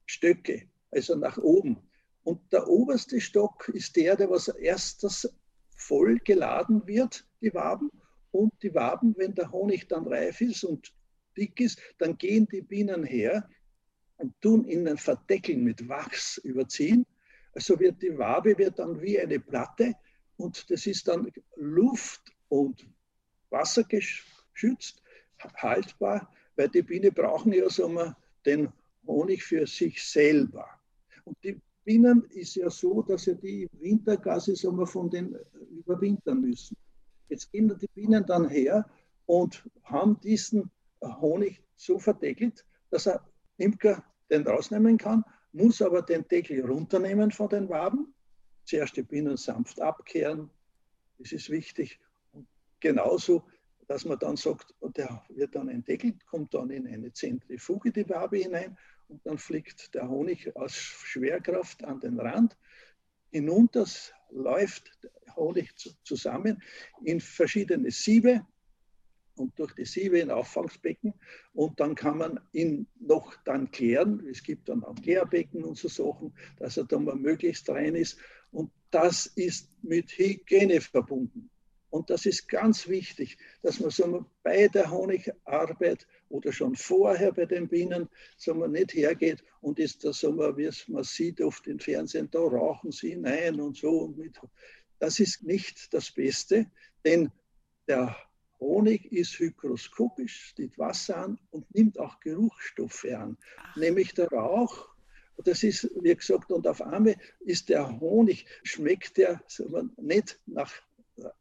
Stöcke, 0.05 0.63
also 0.91 1.15
nach 1.15 1.37
oben. 1.37 1.77
Und 2.23 2.41
der 2.51 2.67
oberste 2.67 3.19
Stock 3.21 3.69
ist 3.69 3.95
der, 3.95 4.15
der 4.15 4.29
was 4.29 4.47
erstes 4.49 5.33
voll 5.75 6.19
geladen 6.19 6.85
wird, 6.85 7.25
die 7.41 7.53
Waben. 7.53 7.89
Und 8.31 8.53
die 8.61 8.75
Waben, 8.75 9.15
wenn 9.17 9.33
der 9.33 9.51
Honig 9.51 9.87
dann 9.87 10.07
reif 10.07 10.41
ist 10.41 10.63
und 10.63 10.93
dick 11.35 11.59
ist, 11.59 11.79
dann 11.97 12.17
gehen 12.17 12.47
die 12.51 12.61
Bienen 12.61 13.03
her 13.03 13.49
und 14.17 14.39
tun 14.41 14.65
ihn 14.65 14.85
dann 14.85 14.97
verdeckeln 14.97 15.63
mit 15.63 15.87
Wachs 15.87 16.37
überziehen. 16.37 17.05
Also 17.53 17.79
wird 17.79 18.01
die 18.01 18.17
Wabe 18.17 18.57
wird 18.57 18.77
dann 18.77 19.01
wie 19.01 19.19
eine 19.19 19.39
Platte 19.39 19.95
und 20.37 20.69
das 20.69 20.85
ist 20.85 21.07
dann 21.07 21.31
luft- 21.55 22.31
und 22.49 22.87
wassergeschützt, 23.49 25.01
haltbar, 25.55 26.31
weil 26.55 26.69
die 26.69 26.81
Biene 26.81 27.11
brauchen 27.11 27.53
ja 27.53 27.69
wir, 27.69 28.15
den 28.45 28.71
Honig 29.07 29.43
für 29.43 29.65
sich 29.65 30.03
selber. 30.03 30.67
Und 31.23 31.37
die 31.43 31.59
Bienen 31.89 32.23
ist 32.35 32.53
ja 32.53 32.69
so, 32.69 33.01
dass 33.01 33.25
ja 33.25 33.33
die 33.33 33.67
Wintergase 33.79 34.55
sagen 34.55 34.77
wir, 34.77 34.85
von 34.85 35.09
den 35.09 35.35
überwintern 35.71 36.39
müssen. 36.39 36.77
Jetzt 37.29 37.51
gehen 37.51 37.75
die 37.81 37.87
Bienen 37.95 38.23
dann 38.27 38.47
her 38.47 38.87
und 39.25 39.67
haben 39.85 40.19
diesen 40.19 40.69
Honig 41.01 41.63
so 41.77 41.97
verdeckelt, 41.97 42.63
dass 42.91 43.07
er 43.07 43.27
Imker 43.57 44.03
den 44.29 44.45
rausnehmen 44.45 44.99
kann, 44.99 45.25
muss 45.51 45.81
aber 45.81 46.03
den 46.03 46.27
Deckel 46.27 46.63
runternehmen 46.63 47.31
von 47.31 47.49
den 47.49 47.67
Waben, 47.69 48.13
zuerst 48.65 48.95
die 48.95 49.01
Bienen 49.01 49.37
sanft 49.37 49.81
abkehren, 49.81 50.51
das 51.17 51.31
ist 51.31 51.49
wichtig. 51.49 51.99
Und 52.33 52.47
genauso, 52.79 53.45
dass 53.87 54.05
man 54.05 54.19
dann 54.19 54.35
sagt, 54.35 54.75
der 54.95 55.23
wird 55.29 55.55
dann 55.55 55.69
entdeckelt, 55.69 56.23
kommt 56.27 56.53
dann 56.53 56.69
in 56.69 56.85
eine 56.85 57.11
Zentrifuge 57.13 57.91
die 57.91 58.07
Wabe 58.07 58.37
hinein 58.37 58.77
und 59.09 59.25
dann 59.25 59.37
fliegt 59.37 59.93
der 59.95 60.07
Honig 60.07 60.55
aus 60.55 60.73
Schwerkraft 60.75 61.83
an 61.83 61.99
den 61.99 62.19
Rand. 62.19 62.57
Hinunter 63.31 63.85
läuft 64.31 64.91
der 65.03 65.35
Honig 65.35 65.75
zusammen 66.03 66.61
in 67.03 67.19
verschiedene 67.19 67.91
Siebe 67.91 68.45
und 69.35 69.57
durch 69.57 69.73
die 69.73 69.85
Siebe 69.85 70.19
in 70.19 70.31
Auffangsbecken 70.31 71.13
und 71.53 71.79
dann 71.79 71.95
kann 71.95 72.17
man 72.17 72.39
ihn 72.51 72.87
noch 72.99 73.35
dann 73.43 73.71
klären. 73.71 74.25
Es 74.29 74.43
gibt 74.43 74.69
dann 74.69 74.83
auch 74.83 74.95
Klärbecken 74.95 75.63
und 75.63 75.77
so 75.77 75.87
Sachen, 75.87 76.33
dass 76.57 76.77
er 76.77 76.85
dann 76.85 77.05
mal 77.05 77.15
möglichst 77.15 77.69
rein 77.69 77.95
ist 77.95 78.19
und 78.51 78.71
das 78.91 79.25
ist 79.25 79.69
mit 79.83 80.11
Hygiene 80.11 80.81
verbunden. 80.81 81.49
Und 81.89 82.09
das 82.09 82.25
ist 82.25 82.47
ganz 82.47 82.87
wichtig, 82.87 83.37
dass 83.61 83.79
man 83.79 83.89
so 83.89 84.25
bei 84.43 84.67
der 84.67 84.91
Honigarbeit 84.91 86.05
oder 86.29 86.53
schon 86.53 86.75
vorher 86.75 87.31
bei 87.31 87.45
den 87.45 87.67
Bienen 87.67 88.09
so 88.37 88.53
man 88.53 88.71
nicht 88.71 88.93
hergeht 88.93 89.43
und 89.61 89.79
ist 89.79 90.03
da 90.03 90.13
so 90.13 90.37
wie 90.57 90.65
es 90.65 90.87
man 90.87 91.03
sieht 91.03 91.41
oft 91.41 91.65
im 91.67 91.79
Fernsehen, 91.79 92.29
da 92.31 92.39
rauchen 92.39 92.91
sie 92.91 93.09
hinein 93.09 93.59
und 93.59 93.77
so. 93.77 93.89
Und 94.01 94.17
mit. 94.17 94.39
Das 94.99 95.19
ist 95.19 95.43
nicht 95.43 95.93
das 95.93 96.11
Beste, 96.11 96.69
denn 97.03 97.31
der 97.87 98.15
Honig 98.59 99.11
ist 99.11 99.39
hygroskopisch, 99.39 100.49
steht 100.49 100.77
Wasser 100.77 101.17
an 101.17 101.39
und 101.49 101.73
nimmt 101.73 101.97
auch 101.97 102.19
Geruchsstoffe 102.19 103.05
an, 103.05 103.37
nämlich 103.75 104.13
der 104.13 104.27
Rauch. 104.27 104.89
Das 105.45 105.63
ist, 105.63 105.89
wie 106.01 106.13
gesagt, 106.13 106.51
und 106.51 106.67
auf 106.67 106.81
einmal 106.81 107.15
ist 107.39 107.69
der 107.69 107.99
Honig, 108.01 108.45
schmeckt 108.63 109.17
der 109.17 109.41
nicht 109.97 110.37
nach 110.45 110.73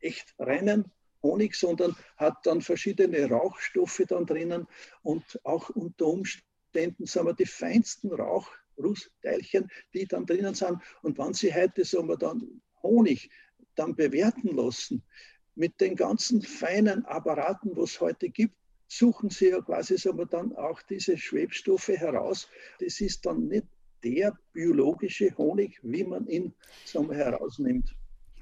echt 0.00 0.34
reinen 0.38 0.90
Honig, 1.22 1.54
sondern 1.54 1.96
hat 2.16 2.46
dann 2.46 2.60
verschiedene 2.60 3.28
Rauchstoffe 3.28 4.02
dann 4.08 4.26
drinnen 4.26 4.66
und 5.02 5.24
auch 5.44 5.70
unter 5.70 6.06
Umständen 6.06 7.06
sagen 7.06 7.26
wir, 7.26 7.34
die 7.34 7.46
feinsten 7.46 8.12
Rauchrußteilchen, 8.12 9.68
die 9.94 10.06
dann 10.06 10.26
drinnen 10.26 10.54
sind. 10.54 10.78
Und 11.02 11.18
wenn 11.18 11.34
Sie 11.34 11.52
heute 11.52 11.84
sagen 11.84 12.08
wir, 12.08 12.16
dann 12.16 12.60
Honig 12.82 13.30
dann 13.74 13.96
bewerten 13.96 14.56
lassen 14.56 15.02
mit 15.54 15.80
den 15.80 15.96
ganzen 15.96 16.42
feinen 16.42 17.04
Apparaten, 17.06 17.76
was 17.76 17.92
es 17.92 18.00
heute 18.00 18.28
gibt, 18.28 18.54
suchen 18.86 19.30
Sie 19.30 19.50
ja 19.50 19.60
quasi 19.60 19.98
sagen 19.98 20.18
wir, 20.18 20.26
dann 20.26 20.54
auch 20.56 20.80
diese 20.82 21.18
Schwebstoffe 21.18 21.88
heraus. 21.88 22.48
Das 22.78 23.00
ist 23.00 23.26
dann 23.26 23.48
nicht 23.48 23.66
der 24.04 24.38
biologische 24.52 25.36
Honig, 25.36 25.80
wie 25.82 26.04
man 26.04 26.26
ihn 26.28 26.54
sagen 26.84 27.10
wir, 27.10 27.16
herausnimmt. 27.16 27.97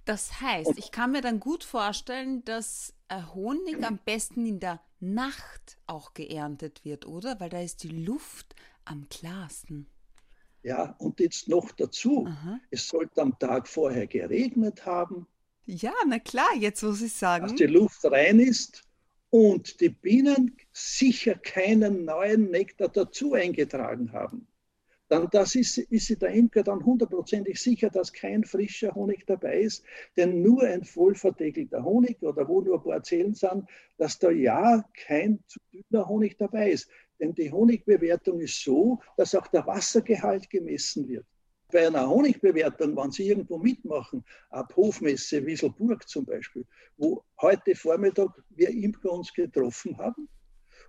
Das 0.07 0.41
heißt, 0.41 0.69
und, 0.69 0.79
ich 0.79 0.93
kann 0.93 1.11
mir 1.11 1.21
dann 1.21 1.41
gut 1.41 1.65
vorstellen, 1.65 2.45
dass 2.45 2.95
Honig 3.35 3.85
am 3.85 3.99
besten 3.99 4.47
in 4.47 4.61
der 4.61 4.81
Nacht 5.01 5.79
auch 5.87 6.15
geerntet 6.15 6.85
wird, 6.85 7.07
oder? 7.07 7.39
Weil 7.41 7.51
da 7.51 7.61
ist 7.61 7.83
die 7.83 7.89
Luft 7.89 8.55
am 8.85 9.09
klarsten. 9.11 9.89
Ja, 10.63 10.95
und 10.99 11.19
jetzt 11.19 11.49
noch 11.49 11.73
dazu, 11.73 12.25
Aha. 12.27 12.61
es 12.71 12.89
sollte 12.89 13.21
am 13.21 13.37
Tag 13.39 13.69
vorher 13.69 14.07
geregnet 14.07 14.87
haben. 14.87 15.27
Ja, 15.67 15.93
na 16.07 16.21
klar, 16.21 16.55
jetzt 16.57 16.83
muss 16.83 17.03
ich 17.03 17.13
sagen. 17.13 17.49
Dass 17.49 17.57
die 17.57 17.67
Luft 17.67 18.05
rein 18.05 18.39
ist 18.39 18.83
und 19.31 19.81
die 19.81 19.89
Bienen 19.89 20.57
sicher 20.73 21.35
keinen 21.35 22.05
neuen 22.05 22.51
Nektar 22.51 22.89
dazu 22.89 23.35
eingetragen 23.35 24.13
haben 24.13 24.47
dann 25.09 25.29
das 25.31 25.55
ist, 25.55 25.79
ist 25.79 26.21
der 26.21 26.31
Imker 26.31 26.63
dann 26.63 26.85
hundertprozentig 26.85 27.61
sicher, 27.61 27.91
dass 27.91 28.13
kein 28.13 28.45
frischer 28.45 28.95
Honig 28.95 29.25
dabei 29.27 29.61
ist, 29.61 29.85
denn 30.17 30.43
nur 30.43 30.63
ein 30.63 30.85
vollverdeckelter 30.85 31.85
Honig 31.85 32.21
oder 32.23 32.49
wo 32.49 32.61
nur 32.61 32.79
ein 32.79 32.83
paar 32.83 33.03
Zellen 33.03 33.35
sind, 33.35 33.69
dass 33.99 34.19
da 34.19 34.31
ja 34.31 34.85
kein 35.07 35.39
zu 35.47 35.61
dünner 35.73 36.09
Honig 36.09 36.37
dabei 36.39 36.73
ist. 36.73 36.89
Denn 37.21 37.35
die 37.35 37.51
Honigbewertung 37.51 38.41
ist 38.41 38.63
so, 38.63 39.01
dass 39.17 39.35
auch 39.35 39.47
der 39.47 39.67
Wassergehalt 39.67 40.51
gemessen 40.51 41.09
wird. 41.09 41.25
Bei 41.73 41.87
einer 41.87 42.09
Honigbewertung, 42.09 42.97
wenn 42.97 43.11
Sie 43.11 43.29
irgendwo 43.29 43.59
mitmachen, 43.59 44.25
ab 44.51 44.75
Hofmesse 44.77 45.45
Wieselburg 45.45 46.09
zum 46.09 46.25
Beispiel, 46.25 46.65
wo 46.97 47.25
heute 47.41 47.75
Vormittag 47.75 48.31
wir 48.51 48.71
Imker 48.71 49.13
uns 49.13 49.33
getroffen 49.33 49.97
haben, 49.99 50.29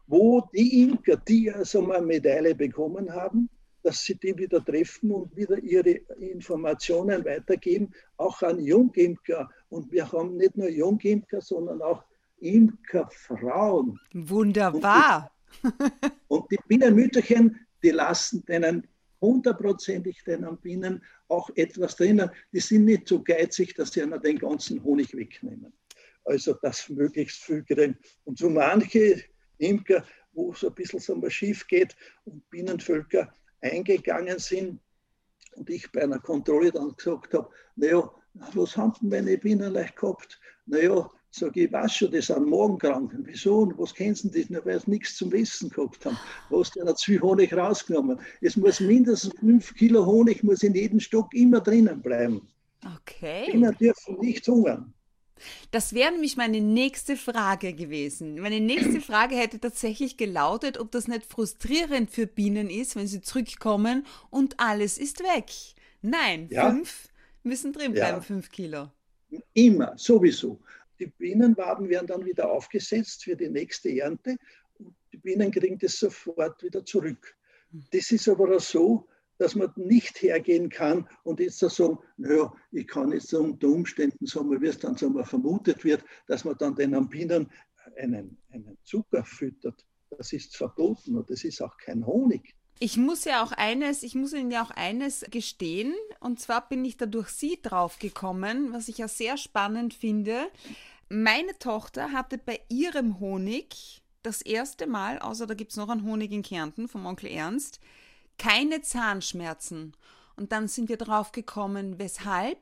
wo 0.06 0.42
die 0.54 0.84
Imker, 0.84 1.18
die 1.18 1.52
also 1.52 1.82
mal 1.82 2.02
Medaille 2.02 2.54
bekommen 2.54 3.12
haben, 3.12 3.50
dass 3.88 4.04
sie 4.04 4.16
die 4.16 4.38
wieder 4.38 4.64
treffen 4.64 5.12
und 5.12 5.34
wieder 5.38 5.58
ihre 5.60 5.92
Informationen 6.20 7.24
weitergeben, 7.24 7.94
auch 8.18 8.42
an 8.42 8.60
Jungimker. 8.60 9.50
Und 9.70 9.90
wir 9.94 10.12
haben 10.12 10.36
nicht 10.36 10.58
nur 10.58 10.68
Jungimker, 10.68 11.40
sondern 11.40 11.82
auch 11.82 12.04
Imkerfrauen. 12.40 13.98
Wunderbar. 14.12 15.32
Und 15.64 15.72
die, 15.80 16.10
und 16.28 16.52
die 16.52 16.60
Bienenmütterchen, 16.68 17.66
die 17.82 17.92
lassen 17.92 18.44
denen 18.46 18.86
hundertprozentig 19.22 20.22
den 20.26 20.46
Bienen 20.58 21.02
auch 21.30 21.50
etwas 21.56 21.96
drinnen. 21.96 22.30
Die 22.52 22.60
sind 22.60 22.84
nicht 22.84 23.08
so 23.08 23.24
geizig, 23.24 23.74
dass 23.76 23.94
sie 23.94 24.02
ihnen 24.02 24.22
den 24.22 24.38
ganzen 24.38 24.84
Honig 24.84 25.16
wegnehmen. 25.16 25.72
Also 26.26 26.56
das 26.62 26.90
möglichst 26.90 27.42
viel 27.42 27.64
kriegen. 27.64 27.98
Und 28.26 28.38
so 28.38 28.50
manche 28.50 29.24
Imker, 29.60 30.04
wo 30.34 30.52
es 30.52 30.66
ein 30.66 30.76
bisschen 30.76 31.00
so 31.00 31.16
mal 31.16 31.32
schief 31.32 31.66
geht 31.68 31.96
und 32.26 32.50
Bienenvölker 32.50 33.34
eingegangen 33.72 34.40
sind 34.40 34.80
und 35.56 35.70
ich 35.70 35.92
bei 35.92 36.04
einer 36.04 36.20
Kontrolle 36.20 36.72
dann 36.72 36.96
gesagt 36.96 37.34
habe, 37.34 37.50
naja, 37.76 38.12
was 38.34 38.78
haben 38.78 38.94
denn 39.02 39.10
meine 39.10 39.38
Bienen 39.38 39.74
leicht 39.74 39.96
gehabt? 39.96 40.40
Naja, 40.66 41.10
Sag 41.32 41.56
ich, 41.56 41.72
weiß 41.72 41.94
schon, 41.94 42.12
das 42.12 42.28
sind 42.28 42.50
Magenkranken. 42.50 43.24
Wieso? 43.26 43.60
Und 43.60 43.78
was 43.78 43.94
kennst 43.94 44.24
du 44.24 44.30
das? 44.30 44.66
Weil 44.66 44.80
sie 44.80 44.90
nichts 44.90 45.18
zum 45.18 45.32
Wissen 45.32 45.70
gehabt 45.70 46.04
haben. 46.06 46.18
Ja 46.50 46.84
noch 46.84 46.96
zu 46.96 47.12
viel 47.12 47.22
Honig 47.22 47.54
rausgenommen. 47.54 48.20
Es 48.42 48.58
muss 48.58 48.80
mindestens 48.80 49.34
fünf 49.40 49.76
Kilo 49.76 50.06
Honig 50.06 50.44
muss 50.44 50.64
in 50.64 50.74
jedem 50.74 51.00
Stock 51.00 51.32
immer 51.34 51.62
drinnen 51.62 52.02
bleiben. 52.02 52.42
Okay. 52.96 53.52
Kinder 53.52 53.72
dürfen 53.72 54.18
nicht 54.20 54.48
hungern. 54.48 54.94
Das 55.72 55.94
wäre 55.94 56.12
nämlich 56.12 56.38
meine 56.38 56.62
nächste 56.62 57.18
Frage 57.18 57.74
gewesen. 57.74 58.40
Meine 58.40 58.60
nächste 58.60 59.02
Frage 59.02 59.36
hätte 59.36 59.60
tatsächlich 59.60 60.18
gelautet, 60.18 60.78
ob 60.78 60.92
das 60.92 61.08
nicht 61.08 61.26
frustrierend 61.26 62.12
für 62.12 62.28
Bienen 62.28 62.70
ist, 62.70 62.96
wenn 62.96 63.08
sie 63.08 63.22
zurückkommen 63.22 64.06
und 64.30 64.60
alles 64.60 64.98
ist 64.98 65.20
weg. 65.20 65.52
Nein, 66.02 66.48
ja. 66.52 66.70
fünf 66.70 67.10
müssen 67.44 67.74
drin 67.74 67.94
bleiben, 67.94 68.18
ja. 68.18 68.22
fünf 68.22 68.52
Kilo. 68.52 68.92
Immer, 69.54 69.98
sowieso. 69.98 70.60
Die 71.00 71.08
Bienenwaben 71.08 71.90
werden 71.90 72.08
dann 72.08 72.26
wieder 72.26 72.50
aufgesetzt 72.50 73.24
für 73.24 73.36
die 73.36 73.50
nächste 73.50 73.90
Ernte 73.90 74.38
und 74.80 74.96
die 75.12 75.18
Bienen 75.18 75.52
kriegen 75.52 75.78
das 75.78 76.00
sofort 76.00 76.64
wieder 76.64 76.86
zurück. 76.86 77.36
Hm. 77.72 77.84
Das 77.92 78.12
ist 78.12 78.28
aber 78.28 78.60
so, 78.60 79.08
dass 79.38 79.56
man 79.56 79.72
nicht 79.76 80.22
hergehen 80.22 80.70
kann 80.70 81.08
und 81.24 81.40
jetzt 81.40 81.60
sagen, 81.60 82.00
naja, 82.18 82.54
ich 82.72 82.88
kann 82.88 83.12
jetzt 83.12 83.34
unter 83.34 83.68
Umständen 83.68 84.26
sagen, 84.26 84.62
wie 84.62 84.68
es 84.68 84.80
dann 84.80 84.96
sagen 84.96 85.24
vermutet 85.26 85.84
wird, 85.84 86.04
dass 86.28 86.44
man 86.44 86.58
dann 86.58 86.76
den 86.76 87.08
Bienen 87.10 87.50
einen, 87.98 88.38
einen 88.52 88.78
Zucker 88.84 89.24
füttert. 89.24 89.86
Das 90.10 90.34
ist 90.34 90.56
verboten 90.56 91.16
und 91.16 91.30
das 91.30 91.44
ist 91.44 91.62
auch 91.62 91.78
kein 91.78 92.06
Honig. 92.06 92.56
Ich 92.80 92.98
muss 92.98 93.26
ja 93.26 93.44
auch 93.44 93.52
eines, 93.54 94.04
ich 94.04 94.14
muss 94.14 94.34
Ihnen 94.34 94.52
ja 94.52 94.64
auch 94.64 94.70
eines 94.70 95.26
gestehen, 95.32 95.96
und 96.20 96.40
zwar 96.40 96.70
bin 96.70 96.86
ich 96.86 96.96
da 96.96 97.08
durch 97.08 97.30
Sie 97.30 97.60
draufgekommen, 97.62 98.72
was 98.72 98.88
ich 98.88 99.00
ja 99.00 99.08
sehr 99.08 99.38
spannend 99.38 99.96
finde. 99.96 100.48
Meine 101.10 101.58
Tochter 101.58 102.12
hatte 102.12 102.38
bei 102.38 102.60
ihrem 102.70 103.20
Honig 103.20 104.04
das 104.22 104.42
erste 104.42 104.86
Mal, 104.86 105.20
außer 105.20 105.48
da 105.48 105.56
gibt 105.56 105.72
es 105.72 105.78
noch 105.78 105.90
einen 105.90 106.04
Honig 106.04 106.32
in 106.32 106.44
Kärnten 106.44 106.88
vom 106.88 107.06
Onkel 107.06 107.30
Ernst, 107.30 107.80
keine 108.38 108.82
Zahnschmerzen. 108.82 109.94
Und 110.36 110.52
dann 110.52 110.68
sind 110.68 110.90
wir 110.90 110.98
drauf 110.98 111.32
gekommen, 111.32 112.00
weshalb? 112.00 112.60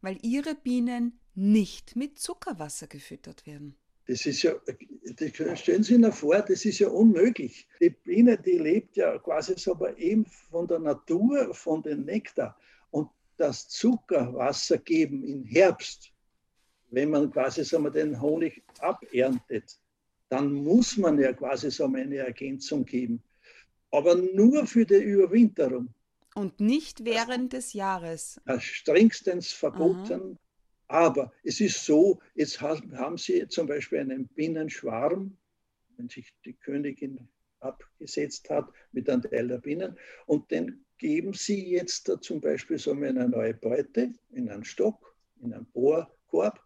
Weil 0.00 0.18
ihre 0.22 0.54
Bienen 0.54 1.20
nicht 1.34 1.96
mit 1.96 2.18
Zuckerwasser 2.18 2.86
gefüttert 2.86 3.46
werden. 3.46 3.76
Das 4.06 4.26
ist 4.26 4.42
ja, 4.42 4.54
stellen 5.54 5.82
Sie 5.82 5.96
sich 5.96 6.14
vor, 6.14 6.40
das 6.40 6.64
ist 6.64 6.80
ja 6.80 6.88
unmöglich. 6.88 7.68
Die 7.80 7.90
Biene, 7.90 8.36
die 8.38 8.58
lebt 8.58 8.96
ja 8.96 9.18
quasi 9.18 9.54
so 9.56 9.72
aber 9.72 9.96
eben 9.98 10.26
von 10.26 10.66
der 10.66 10.80
Natur, 10.80 11.54
von 11.54 11.82
dem 11.82 12.04
Nektar. 12.04 12.58
Und 12.90 13.08
das 13.36 13.68
Zuckerwasser 13.68 14.78
geben 14.78 15.22
im 15.22 15.44
Herbst, 15.44 16.12
wenn 16.90 17.10
man 17.10 17.30
quasi 17.30 17.64
so 17.64 17.78
mal 17.78 17.90
den 17.90 18.20
Honig 18.20 18.62
aberntet, 18.80 19.78
dann 20.28 20.52
muss 20.52 20.96
man 20.96 21.18
ja 21.20 21.32
quasi 21.32 21.70
so 21.70 21.84
eine 21.84 22.16
Ergänzung 22.16 22.84
geben 22.84 23.22
aber 23.90 24.14
nur 24.14 24.66
für 24.66 24.84
die 24.86 24.94
Überwinterung. 24.94 25.94
Und 26.34 26.60
nicht 26.60 27.04
während 27.04 27.52
des 27.52 27.72
Jahres. 27.72 28.40
Strengstens 28.58 29.52
verboten. 29.52 30.38
Aha. 30.88 31.06
Aber 31.06 31.32
es 31.44 31.60
ist 31.60 31.84
so, 31.84 32.20
jetzt 32.34 32.60
haben 32.60 33.16
Sie 33.16 33.46
zum 33.48 33.66
Beispiel 33.66 34.00
einen 34.00 34.26
Bienenschwarm, 34.28 35.36
wenn 35.96 36.08
sich 36.08 36.32
die 36.44 36.54
Königin 36.54 37.28
abgesetzt 37.60 38.48
hat 38.50 38.68
mit 38.92 39.08
einem 39.08 39.22
Teil 39.22 39.48
der 39.48 39.58
Bienen, 39.58 39.96
und 40.26 40.50
den 40.50 40.84
geben 40.98 41.32
Sie 41.34 41.70
jetzt 41.70 42.08
da 42.08 42.20
zum 42.20 42.40
Beispiel 42.40 42.78
so 42.78 42.92
eine 42.92 43.28
neue 43.28 43.54
Beute 43.54 44.14
in 44.30 44.48
einen 44.48 44.64
Stock, 44.64 45.14
in 45.42 45.52
einen 45.52 45.66
Bohrkorb, 45.66 46.60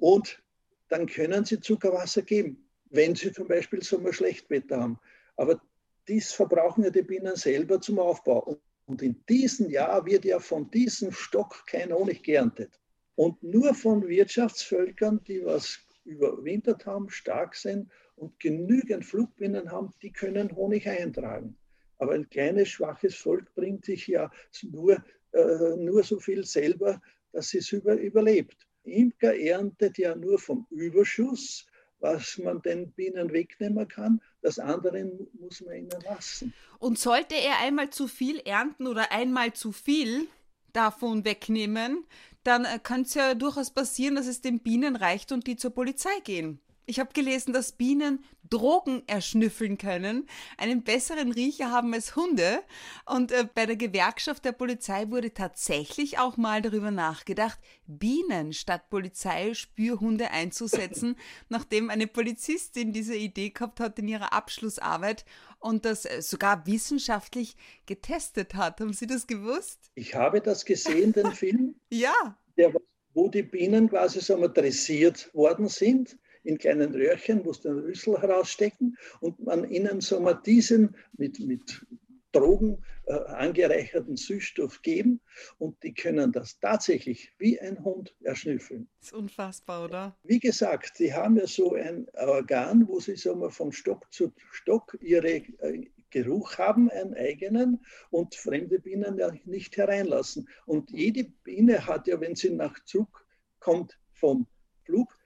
und 0.00 0.42
dann 0.88 1.06
können 1.06 1.44
Sie 1.44 1.60
Zuckerwasser 1.60 2.22
geben, 2.22 2.68
wenn 2.90 3.14
Sie 3.14 3.32
zum 3.32 3.48
Beispiel 3.48 3.82
so 3.82 3.98
mal 3.98 4.12
Schlechtwetter 4.12 4.80
haben. 4.80 4.98
Aber 5.36 5.62
dies 6.08 6.32
verbrauchen 6.32 6.84
ja 6.84 6.90
die 6.90 7.02
Bienen 7.02 7.36
selber 7.36 7.80
zum 7.80 7.98
Aufbau. 7.98 8.60
Und 8.86 9.02
in 9.02 9.24
diesem 9.28 9.70
Jahr 9.70 10.04
wird 10.04 10.24
ja 10.24 10.38
von 10.38 10.70
diesem 10.70 11.12
Stock 11.12 11.66
kein 11.66 11.92
Honig 11.92 12.22
geerntet. 12.22 12.78
Und 13.14 13.42
nur 13.42 13.74
von 13.74 14.06
Wirtschaftsvölkern, 14.06 15.22
die 15.24 15.44
was 15.44 15.78
überwintert 16.04 16.84
haben, 16.84 17.08
stark 17.08 17.54
sind 17.54 17.90
und 18.16 18.38
genügend 18.38 19.04
Flugbienen 19.04 19.70
haben, 19.70 19.90
die 20.02 20.12
können 20.12 20.54
Honig 20.54 20.86
eintragen. 20.88 21.56
Aber 21.98 22.12
ein 22.12 22.28
kleines, 22.28 22.68
schwaches 22.68 23.14
Volk 23.14 23.54
bringt 23.54 23.84
sich 23.84 24.06
ja 24.06 24.30
nur, 24.62 25.02
äh, 25.32 25.76
nur 25.76 26.02
so 26.02 26.20
viel 26.20 26.44
selber, 26.44 27.00
dass 27.32 27.54
es 27.54 27.72
über, 27.72 27.94
überlebt. 27.94 28.66
Imker 28.82 29.34
erntet 29.34 29.96
ja 29.96 30.14
nur 30.14 30.38
vom 30.38 30.66
Überschuss 30.70 31.66
was 32.00 32.38
man 32.38 32.60
den 32.62 32.92
Bienen 32.92 33.32
wegnehmen 33.32 33.88
kann. 33.88 34.20
Das 34.42 34.58
andere 34.58 35.10
muss 35.40 35.60
man 35.62 35.76
ihnen 35.76 36.00
lassen. 36.04 36.52
Und 36.78 36.98
sollte 36.98 37.34
er 37.34 37.60
einmal 37.60 37.90
zu 37.90 38.08
viel 38.08 38.40
ernten 38.40 38.86
oder 38.86 39.10
einmal 39.10 39.52
zu 39.52 39.72
viel 39.72 40.28
davon 40.72 41.24
wegnehmen, 41.24 42.04
dann 42.42 42.64
äh, 42.64 42.78
kann 42.82 43.02
es 43.02 43.14
ja 43.14 43.34
durchaus 43.34 43.70
passieren, 43.70 44.16
dass 44.16 44.26
es 44.26 44.42
den 44.42 44.60
Bienen 44.60 44.96
reicht 44.96 45.32
und 45.32 45.46
die 45.46 45.56
zur 45.56 45.70
Polizei 45.70 46.20
gehen. 46.24 46.60
Ich 46.86 47.00
habe 47.00 47.12
gelesen, 47.12 47.52
dass 47.52 47.72
Bienen 47.72 48.24
Drogen 48.50 49.02
erschnüffeln 49.06 49.78
können, 49.78 50.28
einen 50.58 50.84
besseren 50.84 51.32
Riecher 51.32 51.70
haben 51.70 51.94
als 51.94 52.14
Hunde. 52.14 52.62
Und 53.06 53.32
äh, 53.32 53.48
bei 53.52 53.66
der 53.66 53.76
Gewerkschaft 53.76 54.44
der 54.44 54.52
Polizei 54.52 55.10
wurde 55.10 55.32
tatsächlich 55.32 56.18
auch 56.18 56.36
mal 56.36 56.60
darüber 56.60 56.90
nachgedacht, 56.90 57.58
Bienen 57.86 58.52
statt 58.52 58.90
Polizeispürhunde 58.90 60.30
einzusetzen, 60.30 61.16
nachdem 61.48 61.88
eine 61.88 62.06
Polizistin 62.06 62.92
diese 62.92 63.16
Idee 63.16 63.50
gehabt 63.50 63.80
hat 63.80 63.98
in 63.98 64.08
ihrer 64.08 64.32
Abschlussarbeit 64.32 65.24
und 65.58 65.84
das 65.86 66.04
äh, 66.04 66.20
sogar 66.20 66.66
wissenschaftlich 66.66 67.56
getestet 67.86 68.54
hat. 68.54 68.80
Haben 68.80 68.92
Sie 68.92 69.06
das 69.06 69.26
gewusst? 69.26 69.90
Ich 69.94 70.14
habe 70.14 70.40
das 70.40 70.64
gesehen, 70.64 71.12
den 71.12 71.32
Film. 71.32 71.76
ja. 71.90 72.38
Der, 72.56 72.72
wo 73.14 73.28
die 73.28 73.42
Bienen 73.42 73.88
quasi 73.88 74.20
so 74.20 74.36
dressiert 74.48 75.32
worden 75.34 75.68
sind 75.68 76.18
in 76.44 76.58
kleinen 76.58 76.94
Röhrchen, 76.94 77.44
wo 77.44 77.52
sie 77.52 77.62
den 77.62 77.78
Rüssel 77.80 78.20
herausstecken 78.20 78.96
und 79.20 79.40
man 79.40 79.68
ihnen 79.68 80.00
so 80.00 80.20
mal 80.20 80.34
diesen 80.34 80.96
mit, 81.16 81.40
mit 81.40 81.84
Drogen 82.32 82.82
äh, 83.06 83.14
angereicherten 83.14 84.16
Süßstoff 84.16 84.82
geben 84.82 85.20
und 85.58 85.82
die 85.82 85.94
können 85.94 86.32
das 86.32 86.58
tatsächlich 86.58 87.32
wie 87.38 87.60
ein 87.60 87.82
Hund 87.84 88.14
erschnüffeln. 88.22 88.88
Das 89.00 89.08
ist 89.08 89.14
unfassbar, 89.14 89.84
oder? 89.84 90.16
Wie 90.24 90.40
gesagt, 90.40 90.98
die 90.98 91.12
haben 91.14 91.36
ja 91.36 91.46
so 91.46 91.74
ein 91.74 92.06
Organ, 92.14 92.88
wo 92.88 92.98
sie 92.98 93.16
so 93.16 93.34
mal 93.36 93.50
von 93.50 93.72
Stock 93.72 94.12
zu 94.12 94.32
Stock 94.50 94.96
ihre 95.00 95.28
äh, 95.28 95.90
Geruch 96.10 96.58
haben, 96.58 96.90
einen 96.90 97.14
eigenen, 97.14 97.84
und 98.10 98.36
fremde 98.36 98.78
Bienen 98.78 99.18
ja 99.18 99.32
nicht 99.44 99.76
hereinlassen. 99.76 100.48
Und 100.64 100.90
jede 100.90 101.24
Biene 101.24 101.86
hat 101.86 102.06
ja, 102.06 102.20
wenn 102.20 102.36
sie 102.36 102.50
nach 102.50 102.84
Zug 102.84 103.26
kommt 103.58 103.98
vom 104.12 104.46
Flug, 104.84 105.18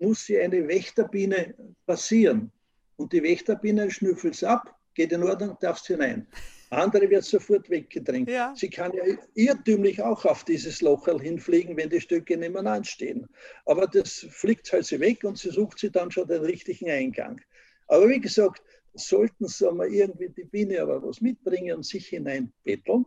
muss 0.00 0.24
sie 0.26 0.38
eine 0.38 0.66
Wächterbiene 0.68 1.54
passieren. 1.86 2.50
Und 2.96 3.12
die 3.12 3.22
Wächterbiene 3.22 3.90
schnüffelt 3.90 4.34
es 4.34 4.44
ab, 4.44 4.74
geht 4.94 5.12
in 5.12 5.22
Ordnung, 5.22 5.56
darfst 5.60 5.86
hinein. 5.86 6.26
Andere 6.70 7.08
wird 7.08 7.24
sofort 7.24 7.70
weggedrängt. 7.70 8.28
Ja. 8.28 8.52
Sie 8.56 8.68
kann 8.68 8.92
ja 8.92 9.04
irrtümlich 9.34 10.02
auch 10.02 10.24
auf 10.24 10.44
dieses 10.44 10.80
Locherl 10.80 11.20
hinfliegen, 11.20 11.76
wenn 11.76 11.90
die 11.90 12.00
Stücke 12.00 12.36
nebeneinander 12.36 12.84
stehen. 12.84 13.26
Aber 13.66 13.86
das 13.86 14.26
fliegt 14.30 14.72
halt 14.72 14.84
sie 14.84 14.98
weg 14.98 15.22
und 15.22 15.38
sie 15.38 15.50
sucht 15.50 15.78
sie 15.78 15.90
dann 15.90 16.10
schon 16.10 16.26
den 16.26 16.42
richtigen 16.42 16.90
Eingang. 16.90 17.40
Aber 17.86 18.08
wie 18.08 18.20
gesagt, 18.20 18.62
sollten 18.94 19.46
sie 19.46 19.70
mal 19.70 19.92
irgendwie 19.92 20.30
die 20.30 20.44
Biene 20.44 20.80
aber 20.80 21.02
was 21.02 21.20
mitbringen 21.20 21.76
und 21.76 21.84
sich 21.84 22.08
hineinbetteln, 22.08 23.04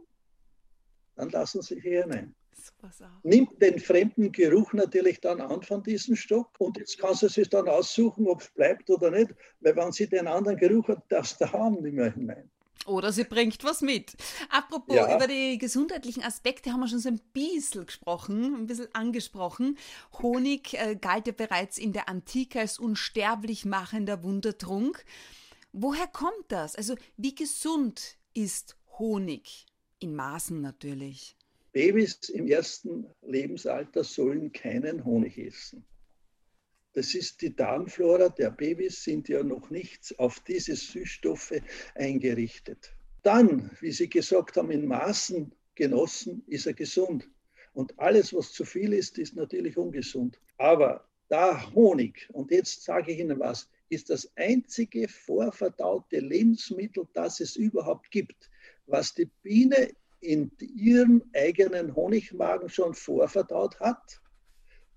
dann 1.16 1.30
lassen 1.30 1.62
sie 1.62 1.82
hier 1.82 2.04
hinein 2.04 2.34
nimmt 3.24 3.62
den 3.62 3.80
fremden 3.80 4.32
Geruch 4.32 4.74
natürlich 4.74 5.22
dann 5.22 5.42
an 5.42 5.62
von 5.62 5.84
diesem 5.84 6.16
Stock 6.16 6.50
und 6.60 6.78
jetzt 6.78 6.98
kannst 6.98 7.24
du 7.24 7.28
sich 7.28 7.50
dann 7.50 7.68
aussuchen, 7.68 8.28
ob 8.28 8.42
es 8.42 8.50
bleibt 8.50 8.90
oder 8.90 9.12
nicht, 9.12 9.34
weil 9.62 9.76
wenn 9.76 9.92
sie 9.92 10.08
den 10.08 10.28
anderen 10.28 10.58
Geruch 10.58 10.88
hat, 10.88 11.04
darfst 11.10 11.42
du 11.42 11.52
haben 11.52 11.82
nicht 11.82 11.94
mehr 11.94 12.14
hinein. 12.14 12.50
Oder 12.86 13.12
sie 13.12 13.24
bringt 13.24 13.64
was 13.64 13.82
mit. 13.82 14.16
Apropos, 14.50 14.96
ja. 14.96 15.16
über 15.16 15.28
die 15.28 15.58
gesundheitlichen 15.58 16.24
Aspekte 16.24 16.72
haben 16.72 16.80
wir 16.80 16.88
schon 16.88 17.00
so 17.00 17.10
ein 17.10 17.22
bisschen 17.34 17.86
gesprochen, 17.86 18.56
ein 18.56 18.68
bisschen 18.68 18.94
angesprochen. 18.94 19.78
Honig 20.22 20.74
äh, 20.74 20.96
galt 20.96 21.28
ja 21.28 21.34
bereits 21.34 21.78
in 21.78 21.94
der 21.94 22.10
Antike 22.10 22.60
als 22.60 22.80
unsterblich 22.80 23.66
machender 23.66 24.24
Wundertrunk. 24.24 25.04
Woher 25.72 26.08
kommt 26.08 26.46
das? 26.48 26.76
Also, 26.76 26.96
wie 27.18 27.36
gesund 27.36 28.18
ist 28.34 28.76
Honig? 28.98 29.68
In 30.00 30.16
Maßen 30.16 30.62
natürlich. 30.62 31.36
Babys 31.80 32.28
im 32.28 32.46
ersten 32.46 33.08
Lebensalter 33.22 34.04
sollen 34.04 34.52
keinen 34.52 35.06
Honig 35.06 35.38
essen. 35.38 35.86
Das 36.92 37.16
ist 37.16 37.42
die 37.42 37.56
Darmflora 37.56 38.28
der 38.28 38.52
Babys 38.52 39.02
sind 39.02 39.30
ja 39.30 39.44
noch 39.44 39.70
nicht 39.70 40.14
auf 40.20 40.42
diese 40.42 40.76
Süßstoffe 40.76 41.62
eingerichtet. 41.96 42.94
Dann, 43.24 43.72
wie 43.80 43.94
Sie 43.94 44.10
gesagt 44.10 44.58
haben, 44.58 44.72
in 44.72 44.88
Maßen 44.88 45.54
genossen, 45.76 46.44
ist 46.48 46.68
er 46.68 46.74
gesund. 46.74 47.30
Und 47.72 47.98
alles, 47.98 48.34
was 48.34 48.52
zu 48.52 48.66
viel 48.66 48.92
ist, 48.92 49.18
ist 49.18 49.38
natürlich 49.38 49.78
ungesund. 49.78 50.38
Aber 50.58 51.08
Da 51.30 51.72
Honig, 51.74 52.28
und 52.34 52.52
jetzt 52.52 52.84
sage 52.84 53.14
ich 53.14 53.20
Ihnen 53.20 53.40
was, 53.40 53.70
ist 53.88 54.10
das 54.10 54.30
einzige 54.36 55.08
vorverdaute 55.08 56.20
Lebensmittel, 56.20 57.08
das 57.14 57.40
es 57.40 57.56
überhaupt 57.56 58.12
gibt, 58.12 58.50
was 58.86 59.14
die 59.14 59.32
Biene 59.44 59.94
in 60.22 60.52
ihrem 60.60 61.24
eigenen 61.34 61.96
Honigmagen 61.96 62.70
schon 62.70 62.94
vorverdaut 62.94 63.80
hat. 63.80 64.22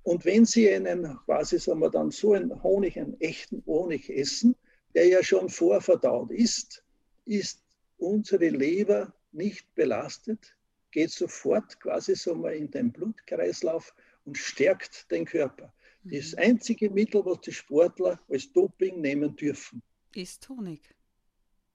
Und 0.03 0.25
wenn 0.25 0.45
Sie 0.45 0.69
einen, 0.69 1.17
quasi 1.25 1.59
sagen 1.59 1.81
wir 1.81 1.91
dann 1.91 2.11
so 2.11 2.33
einen 2.33 2.63
Honig, 2.63 2.99
einen 2.99 3.21
echten 3.21 3.63
Honig 3.67 4.11
essen, 4.11 4.57
der 4.95 5.07
ja 5.07 5.23
schon 5.23 5.49
vorverdaut 5.49 6.31
ist, 6.31 6.85
ist 7.25 7.63
unsere 7.99 8.49
Leber 8.49 9.15
nicht 9.31 9.73
belastet, 9.75 10.57
geht 10.91 11.11
sofort 11.11 11.81
quasi 11.81 12.15
so 12.17 12.35
mal 12.35 12.55
in 12.55 12.71
den 12.71 12.93
Blutkreislauf 12.93 13.95
und 14.25 14.37
stärkt 14.37 15.11
den 15.11 15.25
Körper. 15.25 15.73
Mhm. 16.03 16.11
Das 16.11 16.35
einzige 16.35 16.91
Mittel, 16.91 17.25
was 17.25 17.41
die 17.41 17.53
Sportler 17.53 18.21
als 18.29 18.53
Doping 18.53 19.01
nehmen 19.01 19.35
dürfen, 19.37 19.83
ist 20.15 20.47
Honig. 20.49 20.95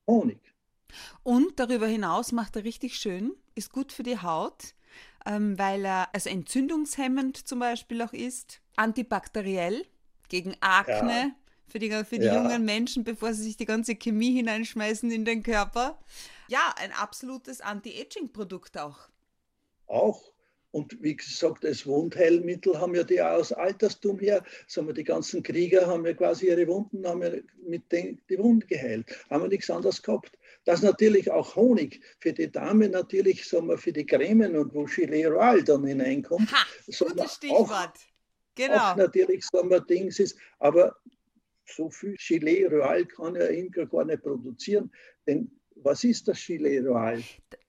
Honig. 0.06 0.40
Und 1.24 1.60
darüber 1.60 1.88
hinaus 1.88 2.32
macht 2.32 2.56
er 2.56 2.64
richtig 2.64 2.96
schön, 2.96 3.34
ist 3.56 3.72
gut 3.72 3.92
für 3.92 4.04
die 4.04 4.22
Haut, 4.22 4.74
ähm, 5.26 5.58
weil 5.58 5.86
er 5.86 6.14
also 6.14 6.30
entzündungshemmend 6.30 7.48
zum 7.48 7.60
Beispiel 7.60 8.02
auch 8.02 8.14
ist, 8.14 8.62
antibakteriell 8.76 9.86
gegen 10.30 10.56
Akne. 10.62 11.12
Ja. 11.12 11.36
Für 11.70 11.80
die, 11.80 11.90
für 11.90 12.18
die 12.18 12.28
ja. 12.28 12.36
jungen 12.42 12.64
Menschen, 12.64 13.04
bevor 13.04 13.34
sie 13.34 13.44
sich 13.44 13.58
die 13.58 13.66
ganze 13.66 13.96
Chemie 13.96 14.32
hineinschmeißen 14.32 15.12
in 15.12 15.26
den 15.26 15.44
Körper. 15.44 16.00
Ja, 16.48 16.74
ein 16.78 16.94
absolutes 16.94 17.60
Anti-Aging-Produkt 17.60 18.78
auch. 18.78 19.10
Auch. 19.88 20.32
Und 20.72 21.02
wie 21.02 21.16
gesagt, 21.16 21.66
als 21.66 21.86
Wundheilmittel 21.86 22.80
haben 22.80 22.94
ja 22.94 23.04
die 23.04 23.22
auch 23.22 23.40
aus 23.40 23.52
Alterstum 23.52 24.20
her, 24.20 24.44
sagen 24.68 24.88
wir, 24.88 24.94
die 24.94 25.04
ganzen 25.04 25.42
Krieger 25.42 25.88
haben 25.88 26.06
ja 26.06 26.14
quasi 26.14 26.48
ihre 26.48 26.68
Wunden, 26.68 27.08
haben 27.08 27.24
ja 27.24 27.32
mit 27.66 27.92
den, 27.92 28.22
die 28.30 28.38
Wunden 28.38 28.68
geheilt, 28.68 29.06
haben 29.30 29.44
wir 29.44 29.50
nichts 29.50 29.70
anderes 29.70 30.02
gehabt. 30.02 30.38
Dass 30.68 30.82
natürlich 30.82 31.32
auch 31.32 31.56
Honig 31.56 32.02
für 32.20 32.34
die 32.34 32.52
Dame 32.52 32.90
natürlich, 32.90 33.48
sagen 33.48 33.70
wir, 33.70 33.78
für 33.78 33.94
die 33.94 34.06
Cremen 34.06 34.58
und 34.58 34.74
wo 34.74 34.84
Gilet 34.84 35.28
Royal 35.28 35.64
dann 35.64 35.86
hineinkommt. 35.86 36.52
Ha, 36.52 36.66
gutes 36.86 37.36
Stichwort. 37.36 37.72
Auch, 37.72 37.94
genau. 38.54 38.76
Auch 38.76 38.96
natürlich, 38.98 39.46
sagen 39.46 39.70
wir, 39.70 39.80
Dings 39.80 40.20
ist, 40.20 40.38
aber 40.60 40.98
so 41.66 41.90
viel 41.90 42.18
Gilet 42.18 42.70
Royal 42.70 43.06
kann 43.06 43.36
ja 43.36 43.46
Imker 43.46 43.86
gar 43.86 44.04
nicht 44.04 44.22
produzieren, 44.22 44.92
denn 45.26 45.50
was 45.78 46.04
ist 46.04 46.28
das 46.28 46.46
Gilet 46.46 46.86
Royal? 46.86 47.24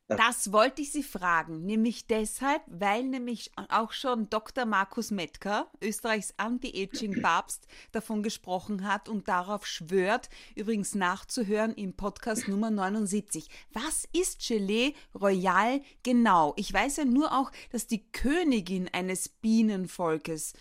Das 0.08 0.52
wollte 0.52 0.80
ich 0.80 0.90
Sie 0.90 1.02
fragen, 1.02 1.66
nämlich 1.66 2.06
deshalb, 2.06 2.62
weil 2.66 3.04
nämlich 3.04 3.52
auch 3.68 3.92
schon 3.92 4.30
Dr. 4.30 4.64
Markus 4.64 5.10
Mettker, 5.10 5.70
Österreichs 5.82 6.32
Anti-Aging-Papst, 6.38 7.66
davon 7.92 8.22
gesprochen 8.22 8.88
hat 8.88 9.10
und 9.10 9.28
darauf 9.28 9.66
schwört, 9.66 10.30
übrigens 10.54 10.94
nachzuhören 10.94 11.74
im 11.74 11.94
Podcast 11.94 12.48
Nummer 12.48 12.70
79. 12.70 13.50
Was 13.74 14.08
ist 14.14 14.40
Gelee 14.46 14.94
Royal 15.14 15.82
genau? 16.02 16.54
Ich 16.56 16.72
weiß 16.72 16.96
ja 16.96 17.04
nur 17.04 17.38
auch, 17.38 17.52
dass 17.70 17.86
die 17.86 18.10
Königin 18.10 18.88
eines 18.90 19.28
Bienenvolkes 19.28 20.54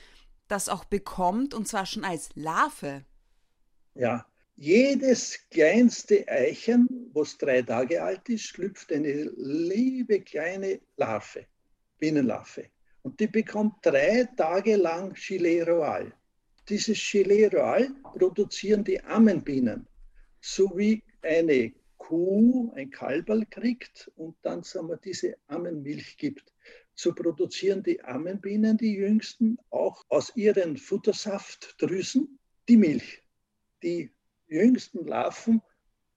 das 0.49 0.67
auch 0.67 0.83
bekommt 0.83 1.53
und 1.53 1.69
zwar 1.69 1.85
schon 1.85 2.03
als 2.03 2.31
Larve. 2.35 3.05
Ja, 3.93 4.25
jedes 4.57 5.47
kleinste 5.51 6.27
Eichen, 6.27 7.11
was 7.13 7.37
drei 7.37 7.61
Tage 7.61 8.01
alt 8.01 8.27
ist, 8.27 8.43
schlüpft 8.43 8.91
eine 8.91 9.31
liebe 9.37 10.21
kleine 10.21 10.81
Larve, 10.97 11.45
Bienenlarve. 11.99 12.65
Und 13.03 13.19
die 13.19 13.27
bekommt 13.27 13.75
drei 13.83 14.27
Tage 14.35 14.75
lang 14.75 15.13
Gilet 15.13 15.67
Royal. 15.67 16.11
Dieses 16.67 16.99
Gilet 16.99 17.53
Royal 17.53 17.89
produzieren 18.15 18.83
die 18.83 19.01
Ammenbienen, 19.03 19.87
so 20.41 20.75
wie 20.75 21.03
eine 21.21 21.71
Kuh 21.97 22.71
ein 22.75 22.89
Kalberl 22.89 23.45
kriegt 23.45 24.11
und 24.15 24.35
dann 24.41 24.63
sagen 24.63 24.89
wir, 24.89 24.97
diese 24.97 25.35
Ammenmilch 25.47 26.17
gibt. 26.17 26.53
So 26.95 27.13
produzieren 27.13 27.83
die 27.83 28.03
Ammenbienen, 28.03 28.77
die 28.77 28.95
jüngsten, 28.95 29.59
auch 29.69 30.03
aus 30.09 30.35
ihren 30.35 30.77
Futtersaftdrüsen 30.77 32.39
die 32.67 32.77
Milch. 32.77 33.21
Die 33.83 34.11
jüngsten 34.47 35.05
Larven, 35.05 35.61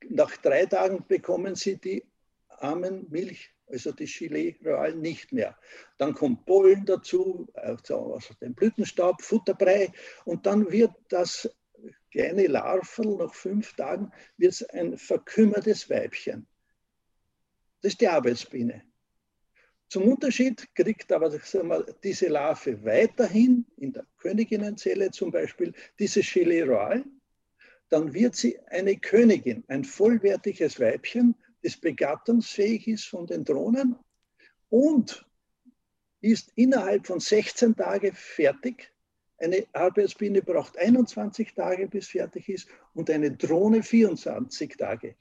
nach 0.08 0.36
drei 0.38 0.66
Tagen 0.66 1.04
bekommen 1.06 1.54
sie 1.54 1.76
die 1.76 2.04
armen 2.48 3.06
Milch, 3.10 3.50
also 3.66 3.92
die 3.92 4.06
Gilet 4.06 4.64
Royal, 4.64 4.94
nicht 4.94 5.32
mehr. 5.32 5.56
Dann 5.98 6.14
kommt 6.14 6.46
Pollen 6.46 6.84
dazu, 6.84 7.48
also 7.54 8.34
den 8.40 8.54
Blütenstaub, 8.54 9.22
Futterbrei 9.22 9.92
und 10.24 10.46
dann 10.46 10.70
wird 10.70 10.92
das 11.08 11.48
kleine 12.10 12.46
Larvel 12.46 13.16
nach 13.16 13.34
fünf 13.34 13.74
Tagen 13.74 14.10
wird 14.36 14.68
ein 14.74 14.98
verkümmertes 14.98 15.88
Weibchen. 15.88 16.46
Das 17.80 17.92
ist 17.92 18.00
die 18.00 18.08
Arbeitsbiene. 18.08 18.82
Zum 19.88 20.04
Unterschied 20.04 20.72
kriegt 20.74 21.12
aber 21.12 21.36
mal, 21.64 21.84
diese 22.04 22.28
Larve 22.28 22.84
weiterhin 22.84 23.66
in 23.76 23.92
der 23.92 24.06
Königinnenzelle 24.18 25.10
zum 25.10 25.32
Beispiel 25.32 25.72
diese 25.98 26.20
Gilet 26.20 26.68
Royal 26.68 27.04
dann 27.90 28.14
wird 28.14 28.36
sie 28.36 28.58
eine 28.68 28.96
Königin, 28.96 29.64
ein 29.68 29.84
vollwertiges 29.84 30.80
Weibchen, 30.80 31.34
das 31.62 31.76
begattungsfähig 31.76 32.88
ist 32.88 33.04
von 33.04 33.26
den 33.26 33.44
Drohnen 33.44 33.96
und 34.70 35.26
ist 36.20 36.52
innerhalb 36.54 37.06
von 37.06 37.20
16 37.20 37.76
Tagen 37.76 38.12
fertig. 38.14 38.92
Eine 39.38 39.66
Arbeitsbiene 39.72 40.42
braucht 40.42 40.78
21 40.78 41.54
Tage, 41.54 41.88
bis 41.88 42.08
fertig 42.08 42.48
ist 42.48 42.68
und 42.94 43.10
eine 43.10 43.32
Drohne 43.32 43.82
24 43.82 44.76
Tage. 44.76 45.16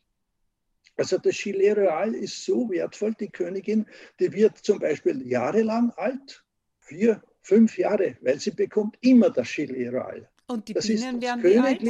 Also 0.98 1.18
das 1.18 1.38
Gilet 1.38 1.78
Royal 1.78 2.14
ist 2.14 2.44
so 2.44 2.70
wertvoll, 2.70 3.14
die 3.14 3.30
Königin, 3.30 3.86
die 4.20 4.32
wird 4.34 4.58
zum 4.58 4.80
Beispiel 4.80 5.26
jahrelang 5.26 5.92
alt, 5.92 6.44
vier, 6.80 7.24
fünf 7.42 7.78
Jahre, 7.78 8.18
weil 8.22 8.40
sie 8.40 8.52
bekommt 8.52 8.98
immer 9.02 9.30
das 9.30 9.50
Gilet 9.50 9.90
Royal. 9.90 10.30
Und 10.48 10.68
die 10.68 10.74
das 10.74 10.88
Bienen 10.88 11.22
werden 11.22 11.44
wie 11.44 11.58
alt? 11.58 11.82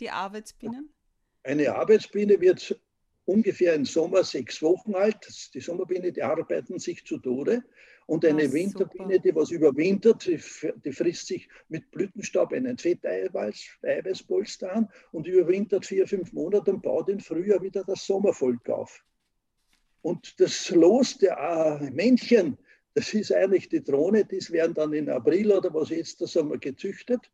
Die 0.00 0.10
Arbeitsbienen? 0.10 0.92
Eine 1.42 1.74
Arbeitsbiene 1.74 2.40
wird 2.40 2.80
ungefähr 3.26 3.74
im 3.74 3.84
Sommer 3.84 4.24
sechs 4.24 4.60
Wochen 4.62 4.94
alt. 4.94 5.28
Die 5.54 5.60
Sommerbiene, 5.60 6.12
die 6.12 6.22
arbeiten 6.22 6.78
sich 6.78 7.04
zu 7.04 7.18
Tode. 7.18 7.62
Und 8.06 8.24
eine 8.24 8.46
Ach, 8.48 8.52
Winterbiene, 8.52 9.14
super. 9.14 9.22
die 9.22 9.34
was 9.36 9.50
überwintert, 9.52 10.26
die, 10.26 10.40
die, 10.84 10.92
frisst 10.92 11.28
sich 11.28 11.48
mit 11.68 11.88
Blütenstaub 11.92 12.52
einen 12.52 12.76
Fetteiweißpolster 12.76 14.72
an 14.72 14.88
und 15.12 15.28
überwintert 15.28 15.86
vier, 15.86 16.08
fünf 16.08 16.32
Monate 16.32 16.72
und 16.72 16.82
baut 16.82 17.08
im 17.08 17.20
Frühjahr 17.20 17.62
wieder 17.62 17.84
das 17.84 18.04
Sommervolk 18.04 18.68
auf. 18.68 19.04
Und 20.02 20.40
das 20.40 20.70
Los 20.70 21.18
der 21.18 21.36
äh, 21.38 21.90
Männchen, 21.90 22.58
das 22.94 23.14
ist 23.14 23.32
eigentlich 23.32 23.68
die 23.68 23.84
Drohne, 23.84 24.24
die 24.24 24.40
werden 24.50 24.74
dann 24.74 24.92
in 24.92 25.08
April 25.08 25.52
oder 25.52 25.72
was 25.72 25.90
jetzt, 25.90 26.20
das 26.20 26.34
haben 26.34 26.50
wir 26.50 26.58
gezüchtet 26.58 27.30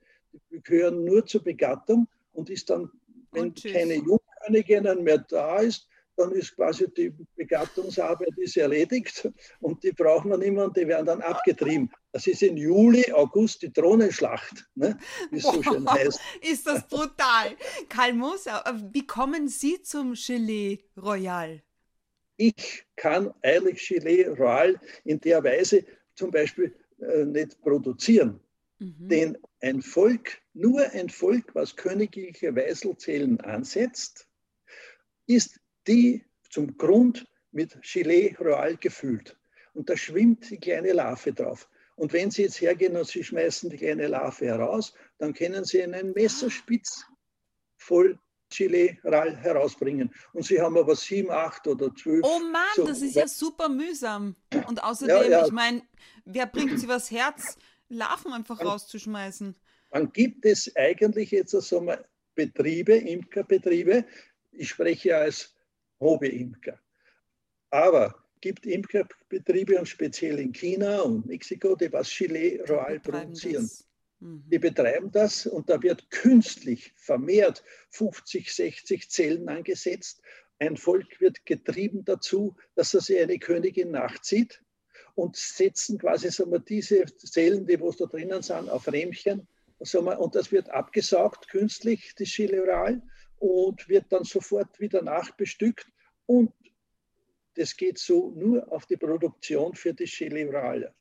gehören 0.50 1.04
nur 1.04 1.24
zur 1.26 1.42
Begattung 1.42 2.08
und 2.36 2.50
ist 2.50 2.70
dann, 2.70 2.90
wenn 3.32 3.54
keine 3.54 3.94
Jungkönigin 3.94 5.02
mehr 5.02 5.18
da 5.18 5.58
ist, 5.58 5.88
dann 6.16 6.32
ist 6.32 6.54
quasi 6.56 6.86
die 6.92 7.12
Begattungsarbeit 7.34 8.32
ist 8.38 8.56
erledigt 8.56 9.28
und 9.60 9.82
die 9.82 9.92
brauchen 9.92 10.30
wir 10.30 10.38
nicht 10.38 10.52
mehr 10.52 10.64
und 10.64 10.76
die 10.76 10.88
werden 10.88 11.06
dann 11.06 11.20
abgetrieben. 11.20 11.90
Das 12.12 12.26
ist 12.26 12.42
im 12.42 12.56
Juli, 12.56 13.12
August 13.12 13.62
die 13.62 13.72
Drohnenschlacht, 13.72 14.66
ne? 14.74 14.98
wie 15.30 15.36
es 15.36 15.42
so 15.42 15.62
schön 15.62 15.88
heißt. 15.88 16.18
Ist 16.40 16.66
das 16.66 16.86
brutal. 16.88 17.54
Karl 17.88 18.14
Moser, 18.14 18.64
wie 18.92 19.06
kommen 19.06 19.48
Sie 19.48 19.82
zum 19.82 20.14
Gelee 20.14 20.78
Royal? 20.96 21.62
Ich 22.38 22.86
kann 22.96 23.32
eigentlich 23.42 23.86
Gelee 23.86 24.26
Royal 24.28 24.80
in 25.04 25.20
der 25.20 25.44
Weise 25.44 25.84
zum 26.14 26.30
Beispiel 26.30 26.74
äh, 26.98 27.24
nicht 27.24 27.60
produzieren. 27.60 28.40
Mhm. 28.78 29.08
Denn 29.08 29.38
ein 29.60 29.82
Volk, 29.82 30.38
nur 30.52 30.90
ein 30.90 31.08
Volk, 31.08 31.54
was 31.54 31.76
königliche 31.76 32.54
Weißelzellen 32.54 33.40
ansetzt, 33.40 34.28
ist 35.26 35.60
die 35.86 36.24
zum 36.50 36.76
Grund 36.76 37.26
mit 37.52 37.80
Gilet 37.82 38.38
Royal 38.40 38.76
gefüllt. 38.76 39.36
Und 39.72 39.88
da 39.88 39.96
schwimmt 39.96 40.50
die 40.50 40.58
kleine 40.58 40.92
Larve 40.92 41.32
drauf. 41.32 41.68
Und 41.96 42.12
wenn 42.12 42.30
Sie 42.30 42.42
jetzt 42.42 42.60
hergehen 42.60 42.96
und 42.96 43.06
Sie 43.06 43.24
schmeißen 43.24 43.70
die 43.70 43.78
kleine 43.78 44.06
Larve 44.08 44.46
heraus, 44.46 44.92
dann 45.18 45.32
können 45.32 45.64
Sie 45.64 45.82
einen 45.82 46.12
Messerspitz 46.12 47.06
voll 47.78 48.18
Gilet 48.50 48.98
Royal 49.04 49.36
herausbringen. 49.36 50.14
Und 50.32 50.44
Sie 50.44 50.60
haben 50.60 50.76
aber 50.76 50.94
sieben, 50.94 51.30
acht 51.30 51.66
oder 51.66 51.94
zwölf. 51.94 52.20
Oh 52.22 52.38
Mann, 52.40 52.62
so, 52.76 52.86
das 52.86 53.00
ist 53.00 53.16
ja 53.16 53.26
super 53.26 53.68
mühsam. 53.68 54.36
Und 54.66 54.82
außerdem, 54.84 55.16
ja, 55.16 55.24
ja. 55.24 55.46
ich 55.46 55.52
meine, 55.52 55.82
wer 56.24 56.46
bringt 56.46 56.78
Sie 56.78 56.88
was 56.88 57.10
Herz? 57.10 57.56
Larven 57.88 58.32
einfach 58.32 58.58
dann, 58.58 58.68
rauszuschmeißen. 58.68 59.54
Dann 59.90 60.12
gibt 60.12 60.44
es 60.44 60.74
eigentlich 60.76 61.30
jetzt 61.30 61.54
also 61.54 61.80
mal 61.80 62.04
Betriebe, 62.34 62.94
Imkerbetriebe. 62.94 64.04
Ich 64.52 64.70
spreche 64.70 65.16
als 65.16 65.54
Hobbyimker. 66.00 66.78
Aber 67.70 68.26
gibt 68.40 68.66
Imkerbetriebe 68.66 69.78
und 69.78 69.88
speziell 69.88 70.38
in 70.38 70.52
China 70.52 71.00
und 71.00 71.26
Mexiko, 71.26 71.74
die 71.74 71.92
was 71.92 72.08
Chile 72.08 72.62
Royal 72.68 73.00
produzieren. 73.00 73.70
Mhm. 74.20 74.44
Die 74.50 74.58
betreiben 74.58 75.10
das 75.10 75.46
und 75.46 75.68
da 75.70 75.82
wird 75.82 76.10
künstlich 76.10 76.92
vermehrt 76.96 77.64
50, 77.90 78.54
60 78.54 79.10
Zellen 79.10 79.48
angesetzt. 79.48 80.22
Ein 80.58 80.76
Volk 80.76 81.20
wird 81.20 81.44
getrieben 81.44 82.04
dazu, 82.04 82.56
dass 82.74 82.94
er 82.94 83.00
sich 83.00 83.20
eine 83.20 83.38
Königin 83.38 83.90
nachzieht 83.90 84.62
und 85.16 85.34
setzen 85.34 85.98
quasi 85.98 86.30
sagen 86.30 86.52
wir, 86.52 86.60
diese 86.60 87.04
Zellen, 87.06 87.66
die 87.66 87.80
wo 87.80 87.90
da 87.90 88.04
drinnen 88.04 88.42
sind, 88.42 88.68
auf 88.68 88.86
Rähmchen. 88.86 89.48
Sagen 89.80 90.06
wir, 90.06 90.20
und 90.20 90.34
das 90.34 90.52
wird 90.52 90.70
abgesaugt 90.70 91.48
künstlich, 91.48 92.14
das 92.18 92.28
Chileural, 92.28 93.02
und 93.38 93.88
wird 93.88 94.06
dann 94.10 94.24
sofort 94.24 94.78
wieder 94.78 95.02
nachbestückt. 95.02 95.86
Und 96.26 96.52
das 97.54 97.76
geht 97.76 97.98
so 97.98 98.30
nur 98.30 98.70
auf 98.70 98.86
die 98.86 98.96
Produktion 98.96 99.74
für 99.74 99.94
die 99.94 100.04
Chileural. 100.04 100.94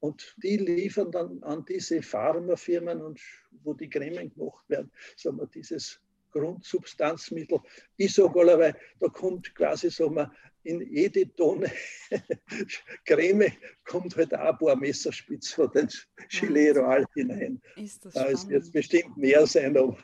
Und 0.00 0.36
die 0.42 0.56
liefern 0.56 1.10
dann 1.10 1.42
an 1.42 1.64
diese 1.64 2.00
Pharmafirmen, 2.00 3.02
und 3.02 3.20
wo 3.64 3.74
die 3.74 3.90
Cremen 3.90 4.32
gemacht 4.32 4.68
werden, 4.68 4.92
sagen 5.16 5.38
wir, 5.38 5.46
dieses 5.46 6.00
Grundsubstanzmittel. 6.30 7.60
Allerweil, 7.98 8.76
da 9.00 9.08
kommt 9.08 9.54
quasi 9.54 9.90
sagen 9.90 10.16
wir, 10.16 10.32
in 10.64 10.80
jede 10.92 11.34
Tonne 11.34 11.70
Creme 13.06 13.52
kommt 13.84 14.16
halt 14.16 14.34
auch 14.34 14.52
ein 14.52 14.58
paar 14.58 14.76
Messerspitz 14.76 15.52
von 15.52 15.70
den 15.72 15.88
Chile 16.28 17.06
hinein. 17.14 17.60
Ist 17.76 18.04
das 18.04 18.14
da 18.14 18.24
ist 18.24 18.50
jetzt 18.50 18.72
bestimmt 18.72 19.16
mehr 19.16 19.46
sein, 19.46 19.76
aber, 19.76 19.96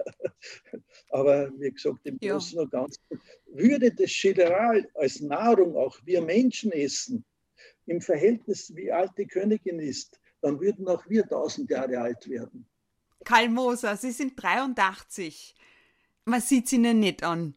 aber 1.11 1.51
wie 1.59 1.71
gesagt, 1.71 2.01
im 2.05 2.19
ja. 2.23 2.33
Großen 2.33 2.59
und 2.59 2.71
Ganzen 2.71 3.03
würde 3.47 3.93
das 3.93 4.11
Chile 4.11 4.87
als 4.95 5.21
Nahrung 5.21 5.77
auch 5.77 5.99
wir 6.05 6.23
Menschen 6.23 6.73
essen, 6.73 7.25
im 7.87 8.01
Verhältnis, 8.01 8.75
wie 8.75 8.91
alt 8.91 9.13
die 9.19 9.27
Königin 9.27 9.79
ist, 9.79 10.19
dann 10.41 10.61
würden 10.61 10.89
auch 10.89 11.09
wir 11.09 11.27
tausend 11.27 11.71
Jahre 11.71 11.99
alt 11.99 12.29
werden. 12.29 12.67
Karl 13.25 13.49
Moser, 13.49 13.97
Sie 13.97 14.13
sind 14.13 14.35
83. 14.37 15.55
Man 16.25 16.41
sieht 16.41 16.67
es 16.67 16.73
Ihnen 16.73 17.01
nicht 17.01 17.23
an. 17.23 17.55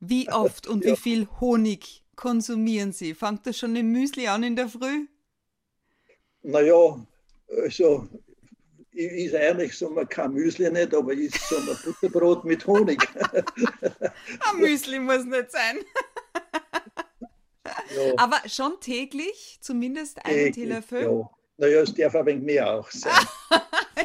Wie 0.00 0.28
oft 0.32 0.66
und 0.66 0.84
ja. 0.84 0.92
wie 0.92 0.96
viel 0.96 1.28
Honig 1.40 2.04
konsumieren 2.16 2.92
Sie? 2.92 3.14
Fangt 3.14 3.46
das 3.46 3.58
schon 3.58 3.76
im 3.76 3.92
Müsli 3.92 4.28
an 4.28 4.42
in 4.42 4.56
der 4.56 4.68
Früh? 4.68 5.06
Naja, 6.42 7.06
also 7.48 8.08
ich 8.92 9.10
esse 9.26 9.40
eigentlich 9.40 9.76
so 9.76 9.90
mal 9.90 10.06
kein 10.06 10.32
Müsli 10.32 10.70
nicht, 10.70 10.94
aber 10.94 11.12
ich 11.12 11.34
so 11.40 11.56
ein 11.56 11.66
Butterbrot 11.84 12.44
mit 12.44 12.66
Honig. 12.66 13.08
ein 13.32 14.60
Müsli 14.60 14.98
muss 14.98 15.24
nicht 15.24 15.50
sein. 15.50 15.78
Ja. 17.96 18.12
Aber 18.18 18.40
schon 18.46 18.78
täglich, 18.80 19.58
zumindest 19.60 20.24
einen 20.24 20.36
täglich, 20.36 20.54
Teelöffel? 20.54 21.02
Ja. 21.02 21.30
Naja, 21.56 21.80
es 21.80 21.94
darf 21.94 22.14
ein 22.14 22.26
wenig 22.26 22.42
mehr 22.42 22.74
auch 22.74 22.90
sein. 22.90 23.12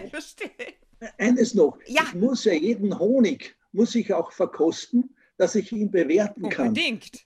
ich 0.03 0.09
verstehe. 0.09 0.49
Eines 1.17 1.53
noch, 1.55 1.77
ja. 1.85 2.03
ich 2.03 2.13
muss 2.13 2.45
ja 2.45 2.53
jeden 2.53 2.97
Honig, 2.97 3.55
muss 3.71 3.95
ich 3.95 4.13
auch 4.13 4.31
verkosten, 4.31 5.15
dass 5.37 5.55
ich 5.55 5.71
ihn 5.71 5.91
bewerten 5.91 6.49
kann. 6.49 6.69
Unbedingt. 6.69 7.25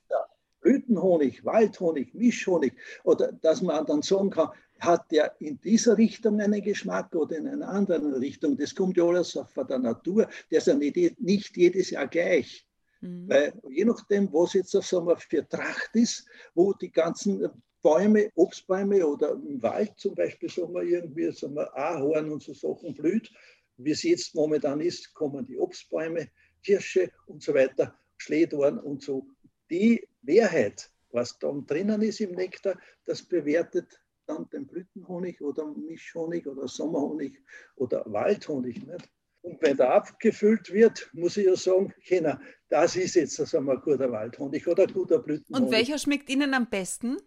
Blütenhonig, 0.60 1.44
Waldhonig, 1.44 2.14
Mischhonig 2.14 2.72
oder 3.04 3.32
dass 3.32 3.60
man 3.60 3.84
dann 3.84 4.00
sagen 4.00 4.30
kann, 4.30 4.48
hat 4.80 5.10
der 5.10 5.34
in 5.40 5.60
dieser 5.60 5.98
Richtung 5.98 6.40
einen 6.40 6.62
Geschmack 6.62 7.14
oder 7.14 7.36
in 7.36 7.46
einer 7.46 7.68
anderen 7.68 8.14
Richtung. 8.14 8.56
Das 8.56 8.74
kommt 8.74 8.96
ja 8.96 9.04
alles 9.04 9.38
von 9.46 9.66
der 9.66 9.78
Natur. 9.78 10.28
Der 10.50 10.58
ist 10.58 10.66
ja 10.66 10.74
nicht, 10.74 11.20
nicht 11.20 11.56
jedes 11.56 11.90
Jahr 11.90 12.08
gleich. 12.08 12.66
Mhm. 13.00 13.28
Weil 13.28 13.52
je 13.68 13.84
nachdem, 13.84 14.32
was 14.32 14.54
jetzt 14.54 14.70
sagen 14.70 15.06
wir, 15.06 15.16
für 15.16 15.46
Tracht 15.46 15.90
ist, 15.94 16.26
wo 16.54 16.72
die 16.72 16.90
ganzen 16.90 17.48
Bäume, 17.82 18.30
Obstbäume 18.34 19.06
oder 19.06 19.32
im 19.32 19.62
Wald 19.62 19.92
zum 19.96 20.14
Beispiel, 20.14 20.48
sagen 20.48 20.72
wir 20.72 20.82
irgendwie, 20.82 21.30
sagen 21.32 21.54
wir 21.54 21.76
Ahorn 21.76 22.32
und 22.32 22.42
so 22.42 22.54
Sachen 22.54 22.94
blüht, 22.94 23.30
wie 23.76 23.90
es 23.90 24.02
jetzt 24.02 24.34
momentan 24.34 24.80
ist, 24.80 25.14
kommen 25.14 25.44
die 25.46 25.58
Obstbäume, 25.58 26.28
Kirsche 26.62 27.10
und 27.26 27.42
so 27.42 27.54
weiter, 27.54 27.98
Schledorn 28.16 28.78
und 28.78 29.02
so. 29.02 29.26
Die 29.70 30.06
Mehrheit, 30.22 30.90
was 31.10 31.38
da 31.38 31.52
drinnen 31.66 32.02
ist 32.02 32.20
im 32.20 32.32
Nektar, 32.32 32.78
das 33.04 33.22
bewertet 33.22 34.00
dann 34.26 34.48
den 34.50 34.66
Blütenhonig 34.66 35.40
oder 35.40 35.66
Mischhonig 35.74 36.46
oder 36.46 36.66
Sommerhonig 36.66 37.38
oder 37.76 38.04
Waldhonig. 38.06 38.86
Nicht? 38.86 39.10
Und 39.42 39.60
wenn 39.60 39.76
der 39.76 39.92
abgefüllt 39.92 40.72
wird, 40.72 41.10
muss 41.12 41.36
ich 41.36 41.46
ja 41.46 41.56
sagen, 41.56 41.92
Kinder, 42.02 42.40
das 42.68 42.96
ist 42.96 43.14
jetzt 43.14 43.36
sagen 43.36 43.66
wir, 43.66 43.74
ein 43.74 43.80
guter 43.80 44.10
Waldhonig 44.10 44.66
oder 44.66 44.84
ein 44.84 44.92
guter 44.92 45.18
Blütenhonig. 45.18 45.66
Und 45.66 45.70
welcher 45.70 45.98
schmeckt 45.98 46.30
Ihnen 46.30 46.54
am 46.54 46.70
besten? 46.70 47.18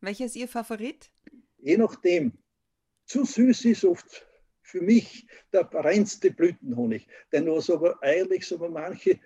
Welcher 0.00 0.26
ist 0.26 0.36
Ihr 0.36 0.48
Favorit? 0.48 1.10
Je 1.58 1.76
nachdem. 1.76 2.32
Zu 3.06 3.24
süß 3.24 3.64
ist 3.66 3.84
oft 3.84 4.26
für 4.64 4.80
mich 4.80 5.26
der 5.52 5.68
reinste 5.72 6.30
Blütenhonig. 6.30 7.06
Denn 7.30 7.46
was 7.46 7.70
aber 7.70 8.02
eigentlich 8.02 8.46
so 8.46 8.58
manche 8.58 9.20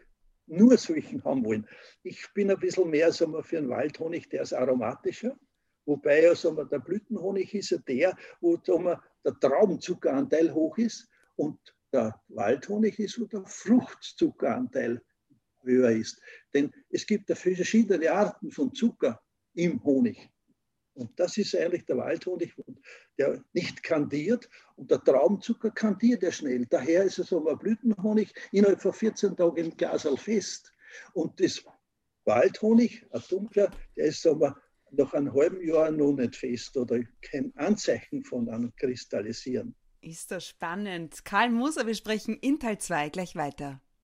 nur 0.46 0.76
solchen 0.76 1.22
haben 1.24 1.44
wollen. 1.44 1.66
Ich 2.02 2.26
bin 2.34 2.50
ein 2.50 2.58
bisschen 2.58 2.90
mehr 2.90 3.12
sagen 3.12 3.32
wir, 3.32 3.42
für 3.42 3.58
einen 3.58 3.68
Waldhonig, 3.68 4.28
der 4.28 4.42
ist 4.42 4.52
aromatischer. 4.52 5.38
Wobei 5.84 6.22
ja, 6.22 6.34
sagen 6.34 6.56
wir, 6.56 6.64
der 6.64 6.80
Blütenhonig 6.80 7.54
ist 7.54 7.70
ja 7.70 7.78
der, 7.78 8.16
wo 8.40 8.56
sagen 8.56 8.84
wir, 8.84 9.02
der 9.24 9.38
Traubenzuckeranteil 9.38 10.52
hoch 10.52 10.76
ist 10.78 11.08
und 11.36 11.58
der 11.92 12.20
Waldhonig 12.28 12.98
ist, 12.98 13.20
wo 13.20 13.24
der 13.24 13.44
Fruchtzuckeranteil 13.46 15.00
höher 15.62 15.90
ist. 15.90 16.20
Denn 16.52 16.72
es 16.90 17.06
gibt 17.06 17.28
ja 17.28 17.34
verschiedene 17.34 18.10
Arten 18.10 18.50
von 18.50 18.72
Zucker 18.74 19.20
im 19.54 19.82
Honig. 19.84 20.30
Und 20.98 21.18
das 21.18 21.36
ist 21.38 21.54
eigentlich 21.54 21.84
der 21.84 21.96
Waldhonig, 21.96 22.54
der 23.18 23.42
nicht 23.52 23.84
kandiert 23.84 24.48
und 24.74 24.90
der 24.90 25.02
Traumzucker 25.02 25.70
kandiert 25.70 26.24
ja 26.24 26.32
schnell. 26.32 26.66
Daher 26.66 27.04
ist 27.04 27.20
es 27.20 27.32
ein 27.32 27.44
Blütenhonig 27.58 28.34
innerhalb 28.50 28.82
von 28.82 28.92
14 28.92 29.36
Tagen 29.36 29.56
im 29.56 29.76
Glas 29.76 30.08
fest. 30.16 30.72
Und 31.12 31.38
das 31.38 31.64
Waldhonig, 32.24 33.06
ein 33.12 33.22
dunkler, 33.30 33.70
der 33.96 34.06
ist 34.06 34.24
wir, 34.24 34.56
nach 34.90 35.12
einem 35.14 35.32
halben 35.32 35.64
Jahr 35.64 35.92
noch 35.92 36.14
nicht 36.14 36.34
fest 36.34 36.76
oder 36.76 37.00
kein 37.22 37.52
Anzeichen 37.54 38.24
von 38.24 38.48
einem 38.48 38.74
Kristallisieren. 38.74 39.76
Ist 40.00 40.32
das 40.32 40.48
spannend. 40.48 41.24
Karl 41.24 41.50
Moser, 41.50 41.86
wir 41.86 41.94
sprechen 41.94 42.36
in 42.40 42.58
Teil 42.58 42.78
2 42.78 43.10
gleich 43.10 43.36
weiter. 43.36 43.80